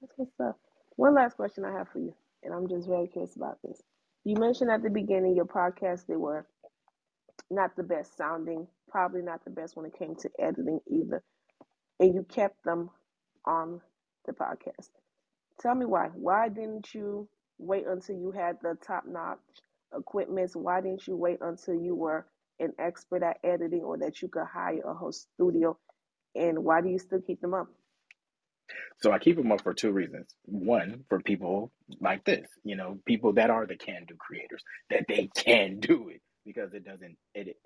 That's 0.00 0.12
what's 0.16 0.40
up. 0.40 0.58
One 0.96 1.14
last 1.14 1.36
question 1.36 1.64
I 1.64 1.72
have 1.72 1.88
for 1.88 1.98
you, 1.98 2.14
and 2.42 2.54
I'm 2.54 2.68
just 2.68 2.88
very 2.88 3.06
curious 3.08 3.36
about 3.36 3.58
this. 3.62 3.80
You 4.24 4.36
mentioned 4.36 4.70
at 4.70 4.82
the 4.82 4.90
beginning 4.90 5.36
your 5.36 5.46
podcast 5.46 6.06
they 6.06 6.16
were 6.16 6.46
not 7.50 7.74
the 7.76 7.82
best 7.82 8.16
sounding, 8.16 8.66
probably 8.88 9.22
not 9.22 9.44
the 9.44 9.50
best 9.50 9.76
when 9.76 9.86
it 9.86 9.98
came 9.98 10.14
to 10.16 10.30
editing 10.38 10.80
either. 10.90 11.22
And 12.00 12.14
you 12.14 12.24
kept 12.24 12.64
them 12.64 12.90
on 13.46 13.82
the 14.26 14.32
podcast. 14.34 14.90
Tell 15.60 15.76
me 15.76 15.86
why. 15.86 16.08
Why 16.14 16.48
didn't 16.48 16.94
you 16.94 17.28
wait 17.58 17.86
until 17.86 18.16
you 18.16 18.32
had 18.32 18.58
the 18.62 18.76
top 18.86 19.04
notch 19.08 19.38
equipment? 19.96 20.52
Why 20.54 20.82
didn't 20.82 21.08
you 21.08 21.16
wait 21.16 21.38
until 21.42 21.74
you 21.74 21.96
were 21.96 22.26
an 22.60 22.72
expert 22.78 23.22
at 23.24 23.38
editing 23.44 23.82
or 23.82 23.98
that 23.98 24.22
you 24.22 24.28
could 24.28 24.46
hire 24.46 24.82
a 24.86 24.94
whole 24.94 25.12
studio? 25.12 25.78
And 26.36 26.64
why 26.64 26.82
do 26.82 26.88
you 26.88 26.98
still 26.98 27.22
keep 27.22 27.40
them 27.42 27.54
up? 27.54 27.68
So 29.02 29.12
I 29.12 29.18
keep 29.18 29.36
them 29.36 29.52
up 29.52 29.62
for 29.62 29.74
two 29.74 29.92
reasons. 29.92 30.34
One, 30.44 31.04
for 31.08 31.20
people 31.20 31.72
like 32.00 32.24
this, 32.24 32.46
you 32.64 32.76
know, 32.76 32.98
people 33.06 33.34
that 33.34 33.50
are 33.50 33.66
the 33.66 33.76
can 33.76 34.04
do 34.06 34.14
creators, 34.18 34.62
that 34.90 35.06
they 35.08 35.30
can 35.36 35.80
do 35.80 36.10
it 36.10 36.22
because 36.46 36.72
it 36.74 36.84
doesn't 36.84 37.16
it, 37.34 37.56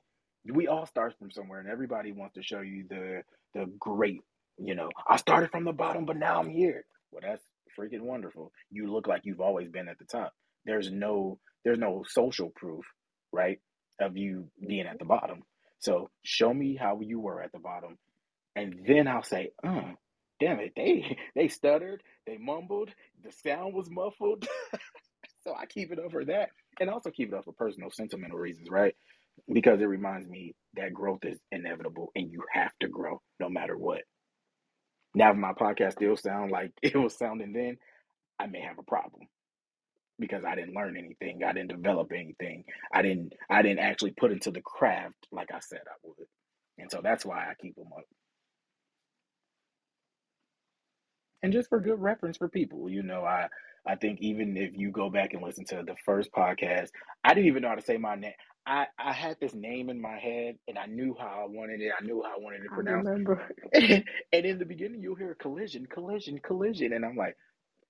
we 0.53 0.69
all 0.69 0.87
start 0.87 1.15
from 1.19 1.31
somewhere 1.31 1.61
and 1.61 1.69
everybody 1.69 2.13
wants 2.13 2.35
to 2.35 2.43
show 2.43 2.61
you 2.61 2.85
the 2.89 3.23
the 3.55 3.67
great, 3.79 4.21
you 4.59 4.75
know, 4.75 4.89
I 5.09 5.17
started 5.17 5.51
from 5.51 5.65
the 5.65 5.73
bottom 5.73 6.05
but 6.05 6.17
now 6.17 6.41
I'm 6.41 6.51
here. 6.51 6.85
Well, 7.13 7.23
that's 7.25 7.43
freaking 7.79 8.03
wonderful. 8.03 8.53
You 8.71 8.93
look 8.93 9.07
like 9.07 9.23
you've 9.25 9.41
always 9.41 9.69
been 9.69 9.89
at 9.89 9.99
the 9.99 10.05
top. 10.05 10.33
There's 10.65 10.91
no 10.91 11.39
there's 11.65 11.79
no 11.79 12.05
social 12.09 12.51
proof, 12.55 12.85
right, 13.33 13.59
of 14.01 14.17
you 14.17 14.49
being 14.67 14.87
at 14.87 14.99
the 14.99 15.05
bottom. 15.05 15.43
So 15.79 16.11
show 16.23 16.53
me 16.53 16.77
how 16.77 17.01
you 17.01 17.21
were 17.21 17.43
at 17.43 17.53
the 17.53 17.59
bottom, 17.59 17.99
and 18.57 18.75
then 18.87 19.09
I'll 19.09 19.23
say, 19.23 19.51
uh, 19.67 19.93
damn 20.41 20.61
it, 20.61 20.73
they 20.77 21.17
they 21.35 21.49
stuttered, 21.49 22.03
they 22.27 22.39
mumbled, 22.39 22.91
the 23.23 23.33
sound 23.33 23.75
was 23.75 23.89
muffled. 23.91 24.47
so 25.45 25.55
I 25.55 25.67
keep 25.67 25.93
it 25.93 25.99
up 25.99 26.13
for 26.13 26.25
that, 26.27 26.51
and 26.81 26.91
also 26.91 27.11
keep 27.11 27.29
it 27.33 27.35
up 27.35 27.45
for 27.45 27.53
personal 27.53 27.91
sentimental 27.91 28.39
reasons, 28.39 28.69
right? 28.71 28.95
Because 29.53 29.81
it 29.81 29.87
reminds 29.87 30.29
me 30.29 30.55
that 30.75 30.95
growth 30.95 31.25
is 31.25 31.39
inevitable, 31.53 32.13
and 32.15 32.31
you 32.31 32.43
have 32.53 32.73
to 32.81 32.89
grow 32.89 33.21
no 33.41 33.49
matter 33.49 33.77
what. 33.77 34.03
Now, 35.15 35.31
if 35.33 35.37
my 35.37 35.53
podcast 35.53 35.93
still 35.93 36.17
sound 36.17 36.51
like 36.53 36.73
it 36.83 36.97
was 36.97 37.17
sounding 37.17 37.53
then, 37.53 37.79
I 38.41 38.47
may 38.47 38.61
have 38.63 38.79
a 38.79 38.85
problem 38.85 39.29
because 40.19 40.45
I 40.45 40.55
didn't 40.55 40.75
learn 40.75 40.97
anything, 40.97 41.43
I 41.45 41.53
didn't 41.53 41.71
develop 41.71 42.13
anything, 42.13 42.65
I 42.93 43.03
didn't 43.03 43.35
I 43.51 43.63
didn't 43.63 43.81
actually 43.81 44.13
put 44.13 44.33
into 44.33 44.51
the 44.53 44.63
craft 44.63 45.17
like 45.33 45.51
I 45.53 45.61
said 45.61 45.81
I 45.87 45.97
would, 46.05 46.29
and 46.79 46.91
so 46.91 47.01
that's 47.03 47.25
why 47.27 47.39
I 47.39 47.55
keep 47.61 47.77
them 47.77 47.89
up. 47.97 48.05
and 51.43 51.55
just 51.55 51.69
for 51.69 51.81
good 51.81 52.01
reference 52.03 52.39
for 52.39 52.51
people. 52.51 52.91
You 52.91 53.05
know, 53.05 53.25
I 53.25 53.49
I 53.87 53.97
think 53.97 54.21
even 54.23 54.57
if 54.59 54.73
you 54.77 54.93
go 54.93 55.11
back 55.11 55.35
and 55.35 55.43
listen 55.43 55.65
to 55.67 55.85
the 55.87 55.97
first 56.07 56.33
podcast, 56.33 56.91
I 57.25 57.35
didn't 57.35 57.49
even 57.49 57.63
know 57.63 57.71
how 57.71 57.77
to 57.77 57.83
say 57.83 57.99
my 57.99 58.17
name. 58.17 58.33
I, 58.67 58.87
I 58.99 59.13
had 59.13 59.37
this 59.41 59.55
name 59.55 59.91
in 59.91 60.01
my 60.01 60.19
head 60.19 60.57
and 60.69 60.79
I 60.79 60.87
knew 60.87 61.17
how 61.19 61.45
I 61.45 61.47
wanted 61.49 61.81
it. 61.81 61.93
I 61.99 62.05
knew 62.05 62.23
how 62.25 62.31
I 62.37 62.41
wanted 62.41 62.65
it 62.65 62.73
I 62.73 62.75
pronounced. 62.75 63.13
remember. 63.15 63.51
and 63.75 64.05
in 64.47 64.59
the 64.59 64.65
beginning, 64.67 65.03
you'll 65.03 65.17
hear 65.17 65.37
collision, 65.41 65.87
collision, 65.87 66.39
collision. 66.41 66.93
And 66.93 67.05
I'm 67.05 67.17
like, 67.17 67.37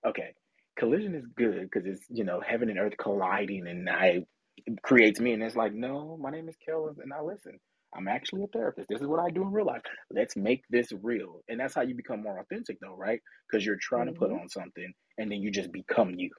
okay, 0.06 0.34
collision 0.78 1.14
is 1.14 1.26
good 1.36 1.62
because 1.70 1.86
it's, 1.86 2.04
you 2.10 2.24
know, 2.24 2.40
heaven 2.40 2.70
and 2.70 2.78
earth 2.78 2.94
colliding 2.98 3.66
and 3.68 3.88
I 3.90 4.24
it 4.66 4.82
creates 4.82 5.20
me. 5.20 5.32
And 5.32 5.42
it's 5.42 5.56
like, 5.56 5.74
no, 5.74 6.18
my 6.20 6.30
name 6.30 6.48
is 6.48 6.56
Kellis 6.68 6.98
and 7.02 7.12
I 7.12 7.20
listen. 7.22 7.58
I'm 7.96 8.08
actually 8.08 8.44
a 8.44 8.48
therapist. 8.48 8.88
This 8.88 9.00
is 9.00 9.06
what 9.06 9.20
I 9.20 9.30
do 9.30 9.42
in 9.42 9.52
real 9.52 9.66
life. 9.66 9.82
Let's 10.10 10.36
make 10.36 10.62
this 10.70 10.92
real. 11.02 11.42
And 11.48 11.60
that's 11.60 11.74
how 11.74 11.82
you 11.82 11.94
become 11.94 12.22
more 12.22 12.38
authentic, 12.40 12.78
though, 12.80 12.96
right? 12.96 13.20
Because 13.50 13.64
you're 13.66 13.78
trying 13.80 14.06
to 14.06 14.12
put 14.12 14.30
hmm 14.30 14.32
on 14.32 14.48
something 14.48 14.92
and 15.18 15.30
then 15.30 15.40
you 15.42 15.50
just 15.50 15.72
become 15.72 16.12
you. 16.16 16.30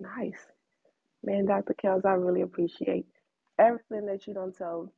Nice. 0.00 0.46
Man, 1.26 1.46
Dr. 1.46 1.74
Kelz, 1.74 2.06
I 2.06 2.14
really 2.14 2.42
appreciate 2.42 3.06
everything 3.58 4.06
that 4.06 4.26
you 4.28 4.34
don't 4.34 4.56
tell 4.56 4.92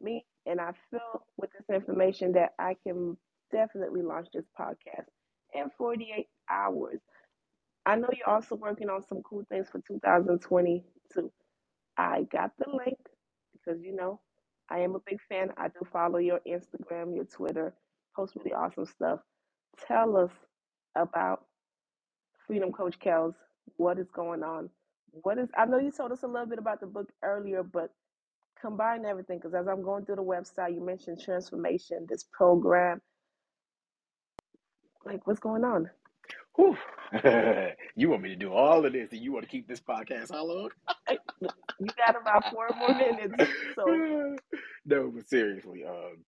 me. 0.00 0.26
And 0.46 0.60
I 0.60 0.72
feel 0.90 1.26
with 1.38 1.50
this 1.52 1.74
information 1.74 2.32
that 2.34 2.54
I 2.58 2.76
can 2.86 3.18
definitely 3.52 4.02
launch 4.02 4.28
this 4.34 4.46
podcast 4.58 5.06
in 5.54 5.70
48 5.78 6.28
hours. 6.50 7.00
I 7.86 7.96
know 7.96 8.10
you're 8.16 8.30
also 8.34 8.56
working 8.56 8.90
on 8.90 9.04
some 9.08 9.22
cool 9.22 9.44
things 9.50 9.68
for 9.70 9.80
2022. 9.88 11.32
I 11.98 12.24
got 12.32 12.52
the 12.58 12.70
link 12.70 12.98
because 13.54 13.82
you 13.82 13.96
know 13.96 14.20
I 14.70 14.80
am 14.80 14.96
a 14.96 15.00
big 15.06 15.20
fan. 15.28 15.50
I 15.58 15.68
do 15.68 15.80
follow 15.92 16.18
your 16.18 16.40
Instagram, 16.48 17.14
your 17.14 17.26
Twitter, 17.26 17.74
post 18.16 18.36
really 18.36 18.54
awesome 18.54 18.86
stuff. 18.86 19.20
Tell 19.88 20.16
us 20.16 20.32
about 20.96 21.46
Freedom 22.46 22.72
Coach 22.72 22.98
Kelz. 23.00 23.34
What 23.78 23.98
is 23.98 24.10
going 24.14 24.44
on? 24.44 24.70
What 25.12 25.38
is 25.38 25.48
I 25.56 25.66
know 25.66 25.78
you 25.78 25.92
told 25.92 26.12
us 26.12 26.22
a 26.22 26.26
little 26.26 26.46
bit 26.46 26.58
about 26.58 26.80
the 26.80 26.86
book 26.86 27.12
earlier, 27.22 27.62
but 27.62 27.90
combine 28.60 29.04
everything 29.04 29.38
because 29.38 29.54
as 29.54 29.66
I'm 29.68 29.82
going 29.82 30.04
through 30.04 30.16
the 30.16 30.24
website, 30.24 30.74
you 30.74 30.84
mentioned 30.84 31.20
transformation, 31.22 32.06
this 32.08 32.24
program. 32.32 33.00
Like, 35.04 35.26
what's 35.26 35.40
going 35.40 35.64
on? 35.64 35.90
Whew. 36.56 36.76
you 37.96 38.08
want 38.08 38.22
me 38.22 38.30
to 38.30 38.36
do 38.36 38.52
all 38.52 38.86
of 38.86 38.92
this 38.92 39.10
and 39.12 39.20
you 39.20 39.32
want 39.32 39.44
to 39.44 39.50
keep 39.50 39.68
this 39.68 39.80
podcast 39.80 40.30
hollowed? 40.30 40.72
You 41.10 41.88
got 42.06 42.20
about 42.20 42.50
four 42.52 42.68
more 42.78 42.94
minutes, 42.94 43.34
so 43.74 43.84
no, 44.86 45.10
but 45.10 45.28
seriously, 45.28 45.84
um, 45.84 46.18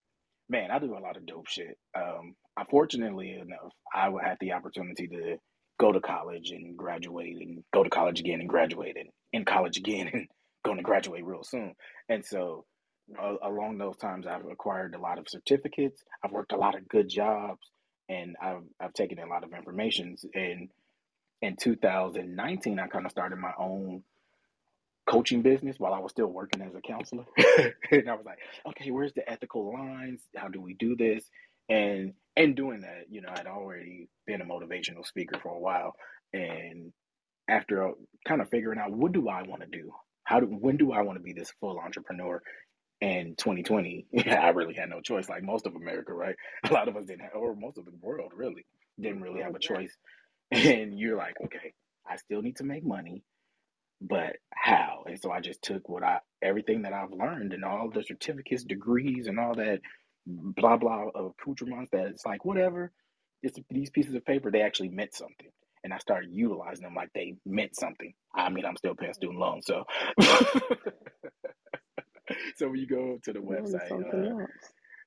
man, 0.49 0.71
I 0.71 0.79
do 0.79 0.97
a 0.97 0.99
lot 0.99 1.17
of 1.17 1.27
dope 1.27 1.47
shit. 1.47 1.79
Um, 1.97 2.35
unfortunately 2.57 3.35
enough, 3.35 3.73
I 3.95 4.09
would 4.09 4.25
have 4.25 4.39
the 4.41 4.53
opportunity 4.53 5.07
to 5.09 5.39
go 5.79 5.93
to 5.93 6.01
college 6.01 6.51
and 6.51 6.77
graduate 6.77 7.37
and 7.41 7.65
go 7.73 7.83
to 7.83 7.91
college 7.91 8.21
again 8.21 8.41
and 8.41 8.49
graduate 8.49 8.97
and 8.97 9.09
in 9.33 9.45
college 9.45 9.77
again 9.77 10.09
and 10.13 10.29
going 10.65 10.79
to 10.79 10.83
graduate 10.83 11.25
real 11.25 11.45
soon. 11.45 11.75
And 12.09 12.25
so, 12.25 12.65
along 13.43 13.77
those 13.77 13.97
times, 13.99 14.27
I've 14.27 14.47
acquired 14.47 14.95
a 14.95 15.01
lot 15.01 15.19
of 15.19 15.29
certificates. 15.29 16.03
I've 16.25 16.33
worked 16.33 16.53
a 16.53 16.57
lot 16.57 16.75
of 16.75 16.89
good 16.89 17.09
jobs, 17.09 17.71
and 18.09 18.35
I've 18.41 18.63
I've 18.81 18.95
taken 18.95 19.19
a 19.19 19.27
lot 19.27 19.45
of 19.45 19.53
information. 19.53 20.17
And 20.33 20.71
in 21.43 21.57
2019, 21.57 22.79
I 22.79 22.87
kind 22.87 23.05
of 23.05 23.11
started 23.11 23.37
my 23.37 23.53
own 23.59 24.03
coaching 25.07 25.43
business 25.43 25.79
while 25.79 25.93
I 25.93 25.99
was 25.99 26.13
still 26.13 26.29
working 26.29 26.63
as 26.63 26.75
a 26.75 26.81
counselor. 26.81 27.25
and 27.91 28.09
I 28.09 28.15
was 28.15 28.25
like, 28.25 28.39
okay, 28.69 28.91
where's 28.91 29.13
the 29.13 29.29
ethical 29.31 29.73
lines? 29.73 30.21
How 30.35 30.49
do 30.49 30.61
we 30.61 30.75
do 30.75 30.97
this? 30.97 31.25
And 31.69 32.15
and 32.37 32.57
doing 32.57 32.83
that, 32.83 33.07
you 33.11 33.21
know, 33.21 33.31
I'd 33.31 33.47
already 33.47 34.09
been 34.27 34.41
a 34.41 34.45
motivational 34.45 35.07
speaker 35.07 35.39
for 35.43 35.55
a 35.55 35.61
while. 35.61 35.95
And 36.33 36.93
after 37.49 37.93
kind 38.27 38.41
of 38.41 38.49
figuring 38.51 38.79
out 38.79 38.93
what 38.93 39.13
do 39.13 39.29
I 39.29 39.43
want 39.43 39.63
to 39.63 39.69
do? 39.69 39.93
How 40.25 40.41
do 40.41 40.47
when 40.47 40.77
do 40.77 40.93
I 40.93 41.03
want 41.03 41.19
to 41.19 41.23
be 41.23 41.33
this 41.33 41.53
full 41.61 41.79
entrepreneur? 41.79 42.43
In 43.01 43.35
2020, 43.37 44.07
I 44.29 44.49
really 44.51 44.75
had 44.75 44.89
no 44.89 45.01
choice, 45.01 45.29
like 45.29 45.43
most 45.43 45.67
of 45.67 45.75
America, 45.77 46.15
right? 46.15 46.37
A 46.71 46.73
lot 46.73 46.89
of 46.89 46.97
us 46.97 47.05
didn't 47.05 47.23
have, 47.23 47.35
or 47.35 47.55
most 47.55 47.77
of 47.77 47.85
the 47.85 47.93
world 48.01 48.33
really 48.35 48.65
didn't 48.99 49.21
really 49.23 49.43
have 49.43 49.55
a 49.55 49.59
choice. 49.59 49.95
And 50.53 50.99
you're 50.99 51.17
like, 51.17 51.35
okay, 51.45 51.75
I 52.09 52.17
still 52.17 52.41
need 52.43 52.57
to 52.59 52.65
make 52.65 52.85
money 52.85 53.23
but 54.01 54.37
how? 54.55 55.05
And 55.07 55.21
so 55.21 55.31
I 55.31 55.41
just 55.41 55.63
took 55.63 55.89
what 55.89 56.03
I 56.03 56.21
everything 56.43 56.83
that 56.83 56.93
I've 56.93 57.13
learned 57.13 57.53
and 57.53 57.65
all 57.65 57.91
the 57.91 58.03
certificates, 58.03 58.65
degrees, 58.65 59.27
and 59.27 59.39
all 59.41 59.55
that 59.55 59.81
blah 60.27 60.77
blah 60.77 61.09
of 61.15 61.33
accoutrements 61.39 61.91
that 61.93 62.07
it's 62.07 62.27
like 62.27 62.45
whatever. 62.45 62.93
It's 63.43 63.59
these 63.71 63.91
pieces 63.91 64.15
of 64.15 64.25
paper 64.25 64.51
they 64.51 64.63
actually 64.63 64.89
meant 64.89 65.15
something, 65.15 65.51
and 65.83 65.93
I 65.93 65.99
started 65.99 66.31
utilizing 66.33 66.85
them 66.85 66.95
like 66.95 67.11
they 67.15 67.35
meant 67.45 67.77
something. 67.77 68.15
I 68.35 68.49
mean, 68.51 68.65
I'm 68.65 68.77
still 68.77 68.95
paying 68.95 69.15
student 69.15 69.39
loans, 69.39 69.67
so 69.67 69.85
so 72.57 72.69
when 72.69 72.77
you 72.81 72.87
go 72.87 73.19
to 73.25 73.33
the 73.33 73.41
website, 73.41 73.91
uh, 73.93 74.47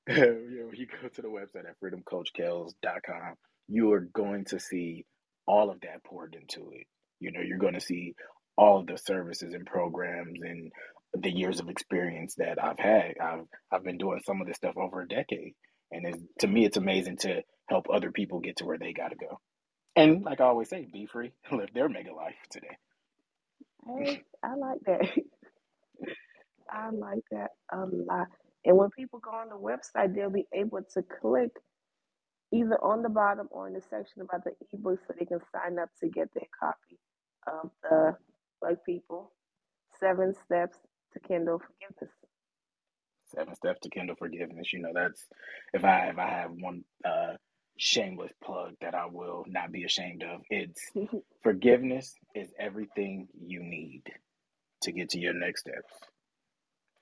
you 0.08 0.64
know, 0.64 0.70
you 0.72 0.86
go 0.86 1.08
to 1.08 1.22
the 1.22 1.28
website 1.28 1.68
at 1.68 1.78
freedomcoachkelz.com, 1.82 3.34
you 3.68 3.92
are 3.92 4.00
going 4.00 4.44
to 4.46 4.60
see 4.60 5.04
all 5.46 5.70
of 5.70 5.80
that 5.80 6.04
poured 6.04 6.34
into 6.34 6.70
it. 6.72 6.86
You 7.20 7.32
know, 7.32 7.40
you're 7.40 7.58
going 7.58 7.74
to 7.74 7.80
see 7.80 8.14
all 8.56 8.80
of 8.80 8.86
the 8.86 8.98
services 8.98 9.54
and 9.54 9.66
programs 9.66 10.40
and 10.42 10.70
the 11.14 11.30
years 11.30 11.60
of 11.60 11.68
experience 11.68 12.36
that 12.36 12.62
I've 12.62 12.78
had. 12.78 13.14
I've 13.22 13.46
I've 13.72 13.84
been 13.84 13.98
doing 13.98 14.20
some 14.26 14.40
of 14.40 14.46
this 14.46 14.56
stuff 14.56 14.76
over 14.76 15.02
a 15.02 15.08
decade, 15.08 15.54
and 15.92 16.28
to 16.40 16.48
me, 16.48 16.64
it's 16.66 16.76
amazing 16.78 17.18
to 17.18 17.42
help 17.68 17.86
other 17.92 18.12
people 18.12 18.40
get 18.40 18.58
to 18.58 18.66
where 18.66 18.78
they 18.78 18.92
got 18.92 19.10
to 19.10 19.16
go. 19.16 19.40
And 19.96 20.24
like 20.24 20.40
I 20.40 20.44
always 20.44 20.70
say, 20.70 20.86
be 20.92 21.06
free, 21.06 21.32
live 21.52 21.70
their 21.74 21.88
mega 21.88 22.14
life 22.14 22.36
today. 22.50 22.76
Hey, 23.86 24.22
I 24.44 24.54
like 24.56 24.80
that. 24.86 25.02
I 26.70 26.90
like 26.90 27.24
that 27.32 27.50
a 27.72 27.86
lot. 27.86 28.28
And 28.64 28.76
when 28.76 28.90
people 28.90 29.20
go 29.20 29.30
on 29.32 29.48
the 29.50 29.56
website, 29.56 30.14
they'll 30.14 30.30
be 30.30 30.46
able 30.54 30.80
to 30.94 31.02
click 31.22 31.50
either 32.52 32.76
on 32.82 33.02
the 33.02 33.10
bottom 33.10 33.48
or 33.52 33.68
in 33.68 33.74
the 33.74 33.82
section 33.90 34.22
about 34.22 34.44
the 34.44 34.52
ebook 34.72 35.00
so 35.06 35.14
they 35.18 35.26
can 35.26 35.40
sign 35.52 35.78
up 35.78 35.90
to 36.00 36.08
get 36.08 36.28
their 36.34 36.48
copy 36.60 36.98
of 37.46 37.70
the 37.82 38.16
Black 38.62 38.84
People 38.86 39.32
Seven 40.00 40.34
Steps 40.46 40.78
to 41.12 41.20
Kindle 41.20 41.60
Forgiveness. 41.60 42.14
Seven 43.34 43.54
steps 43.54 43.80
to 43.82 43.90
Kindle 43.90 44.16
forgiveness. 44.16 44.72
You 44.72 44.80
know, 44.80 44.92
that's 44.94 45.26
if 45.74 45.84
I 45.84 46.08
if 46.08 46.18
I 46.18 46.30
have 46.30 46.50
one 46.52 46.84
uh 47.04 47.34
shameless 47.78 48.32
plug 48.42 48.72
that 48.80 48.94
I 48.94 49.06
will 49.06 49.44
not 49.46 49.72
be 49.72 49.84
ashamed 49.84 50.22
of. 50.22 50.40
It's 50.50 50.90
forgiveness 51.42 52.14
is 52.34 52.50
everything 52.58 53.28
you 53.40 53.62
need 53.62 54.02
to 54.82 54.92
get 54.92 55.10
to 55.10 55.18
your 55.18 55.34
next 55.34 55.60
steps. 55.60 55.92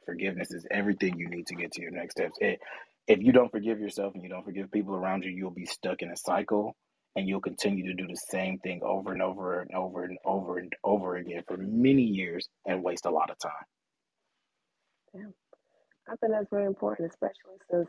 Forgiveness 0.05 0.53
is 0.53 0.67
everything 0.71 1.19
you 1.19 1.29
need 1.29 1.47
to 1.49 1.55
get 1.55 1.73
to 1.73 1.83
your 1.83 1.91
next 1.91 2.13
steps. 2.13 2.37
It, 2.41 2.61
if 3.09 3.23
you 3.23 3.33
don't 3.33 3.51
forgive 3.51 3.81
yourself 3.81 4.15
and 4.15 4.23
you 4.23 4.29
don't 4.29 4.45
forgive 4.45 4.71
people 4.71 4.95
around 4.95 5.25
you, 5.25 5.31
you'll 5.31 5.51
be 5.51 5.67
stuck 5.67 6.03
in 6.03 6.11
a 6.11 6.17
cycle 6.17 6.77
and 7.17 7.27
you'll 7.29 7.41
continue 7.41 7.87
to 7.87 7.95
do 7.95 8.07
the 8.07 8.17
same 8.17 8.59
thing 8.59 8.81
over 8.83 9.13
and 9.13 9.23
over 9.23 9.61
and 9.61 9.71
over 9.75 10.05
and 10.05 10.19
over 10.25 10.59
and 10.59 10.73
over 10.85 11.17
again 11.17 11.43
for 11.49 11.57
many 11.57 12.03
years 12.03 12.49
and 12.67 12.83
waste 12.83 13.07
a 13.07 13.11
lot 13.11 13.31
of 13.31 13.39
time. 13.39 13.53
I 16.09 16.17
think 16.17 16.33
that's 16.33 16.51
very 16.51 16.67
important, 16.67 17.11
especially 17.11 17.59
since 17.71 17.89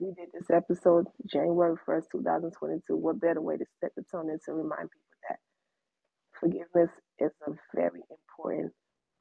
we 0.00 0.08
did 0.14 0.28
this 0.32 0.50
episode 0.50 1.06
January 1.26 1.76
1st, 1.88 2.04
2022. 2.12 2.96
What 2.96 3.20
better 3.20 3.40
way 3.42 3.56
to 3.58 3.66
set 3.80 3.92
the 3.96 4.04
tone 4.12 4.28
than 4.28 4.38
to 4.46 4.52
remind 4.52 4.90
people 4.90 5.18
that 5.28 5.38
forgiveness 6.40 6.90
is 7.20 7.32
a 7.46 7.52
very 7.74 8.02
important 8.10 8.72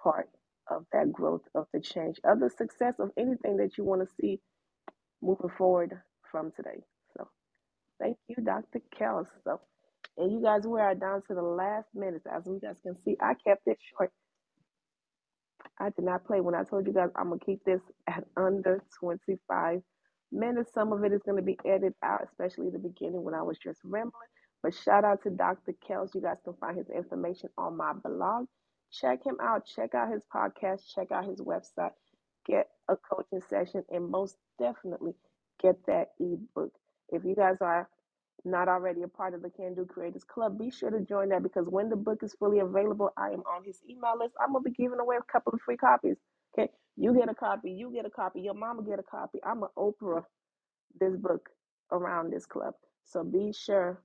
part 0.04 0.30
of 0.70 0.86
that 0.94 1.12
growth, 1.14 1.44
of 1.56 1.68
the 1.74 1.82
change, 1.82 2.18
of 2.26 2.40
the 2.40 2.50
success 2.50 2.96
of 3.00 3.12
anything 3.18 3.58
that 3.58 3.78
you 3.78 3.86
want 3.86 4.02
to 4.08 4.16
see 4.22 4.40
moving 5.22 5.52
forward 5.58 6.00
from 6.32 6.52
today. 6.56 6.84
So 7.18 7.28
thank 8.02 8.18
you, 8.30 8.38
Dr. 8.44 8.82
Kelz. 9.00 9.28
So 9.46 9.62
and 10.18 10.32
you 10.32 10.42
guys 10.42 10.64
we 10.68 10.82
are 10.82 10.96
down 10.96 11.24
to 11.30 11.36
the 11.36 11.42
last 11.44 11.88
minutes. 11.96 12.26
As 12.32 12.44
you 12.48 12.60
guys 12.62 12.78
can 12.84 12.96
see, 13.06 13.18
I 13.22 13.36
kept 13.36 13.64
it 13.68 13.78
short. 13.98 14.12
I 15.80 15.90
did 15.90 16.06
not 16.06 16.26
play 16.26 16.42
when 16.42 16.56
I 16.56 16.64
told 16.64 16.88
you 16.88 16.94
guys 16.94 17.10
I'm 17.16 17.30
gonna 17.30 17.40
keep 17.40 17.64
this 17.64 17.82
at 18.08 18.26
under 18.38 18.84
25 19.00 19.82
minutes. 20.32 20.74
Some 20.74 20.92
of 20.94 21.04
it 21.04 21.14
is 21.14 21.22
gonna 21.26 21.42
be 21.42 21.58
edited 21.66 21.96
out, 22.04 22.24
especially 22.24 22.70
the 22.70 22.80
beginning 22.80 23.24
when 23.24 23.34
I 23.34 23.42
was 23.42 23.58
just 23.58 23.80
rambling. 23.84 24.28
But 24.62 24.74
shout 24.74 25.06
out 25.06 25.24
to 25.24 25.30
Dr. 25.30 25.74
Kelz. 25.88 26.14
You 26.14 26.22
guys 26.22 26.38
can 26.44 26.54
find 26.56 26.78
his 26.78 26.90
information 26.90 27.50
on 27.58 27.78
my 27.78 27.94
blog. 27.94 28.48
Check 28.92 29.26
him 29.26 29.38
out. 29.42 29.66
Check 29.66 29.96
out 29.96 30.12
his 30.12 30.24
podcast. 30.34 30.82
Check 30.94 31.12
out 31.12 31.26
his 31.26 31.40
website. 31.40 31.92
Get 32.46 32.68
a 32.90 32.96
coaching 32.98 33.42
session 33.50 33.84
and 33.90 34.10
most 34.10 34.36
definitely 34.60 35.14
get 35.62 35.78
that 35.86 36.12
ebook. 36.20 36.74
If 37.10 37.24
you 37.24 37.36
guys 37.36 37.58
are 37.62 37.88
not 38.46 38.68
already 38.70 39.04
a 39.04 39.08
part 39.10 39.34
of 39.36 39.42
the 39.44 39.50
Can 39.52 39.76
Do 39.76 39.86
Creators 39.86 40.24
Club, 40.26 40.60
be 40.60 40.72
sure 40.72 40.92
to 40.92 41.02
join 41.02 41.30
that 41.30 41.44
because 41.44 41.68
when 41.70 41.90
the 41.90 41.96
book 41.98 42.24
is 42.24 42.36
fully 42.36 42.60
available, 42.60 43.12
I 43.18 43.30
am 43.32 43.42
on 43.42 43.64
his 43.66 43.80
email 43.90 44.18
list. 44.20 44.36
I'm 44.42 44.54
gonna 44.54 44.64
be 44.64 44.72
giving 44.72 45.00
away 45.00 45.18
a 45.18 45.32
couple 45.34 45.54
of 45.54 45.62
free 45.62 45.78
copies. 45.78 46.18
Okay, 46.58 46.72
you 46.98 47.14
get 47.16 47.30
a 47.30 47.36
copy, 47.36 47.72
you 47.72 47.92
get 47.94 48.06
a 48.06 48.12
copy, 48.12 48.42
your 48.42 48.56
mama 48.56 48.84
get 48.84 49.00
a 49.00 49.04
copy. 49.04 49.40
I'm 49.46 49.64
an 49.64 49.70
Oprah 49.78 50.24
this 51.00 51.16
book 51.18 51.50
around 51.92 52.32
this 52.34 52.48
club. 52.48 52.74
So 53.06 53.24
be 53.24 53.54
sure 53.54 54.02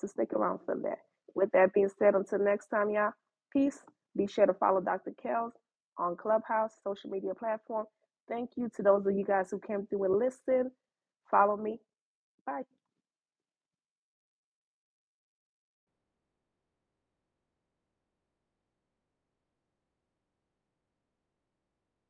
to 0.00 0.08
stick 0.08 0.32
around 0.34 0.60
for 0.64 0.76
that. 0.84 0.98
With 1.34 1.50
that 1.52 1.74
being 1.74 1.90
said, 1.98 2.14
until 2.14 2.40
next 2.40 2.68
time, 2.68 2.90
y'all, 2.90 3.12
peace. 3.52 3.80
Be 4.16 4.26
sure 4.26 4.46
to 4.46 4.54
follow 4.54 4.80
Dr. 4.80 5.12
Kelz 5.24 5.52
on 5.98 6.16
Clubhouse, 6.16 6.72
social 6.84 7.10
media 7.10 7.34
platform. 7.34 7.86
Thank 8.28 8.50
you 8.56 8.70
to 8.76 8.82
those 8.82 9.06
of 9.06 9.16
you 9.16 9.24
guys 9.24 9.50
who 9.50 9.60
came 9.60 9.86
through 9.86 10.04
and 10.04 10.18
listened. 10.18 10.70
Follow 11.30 11.56
me. 11.56 11.80
Bye. 12.46 12.62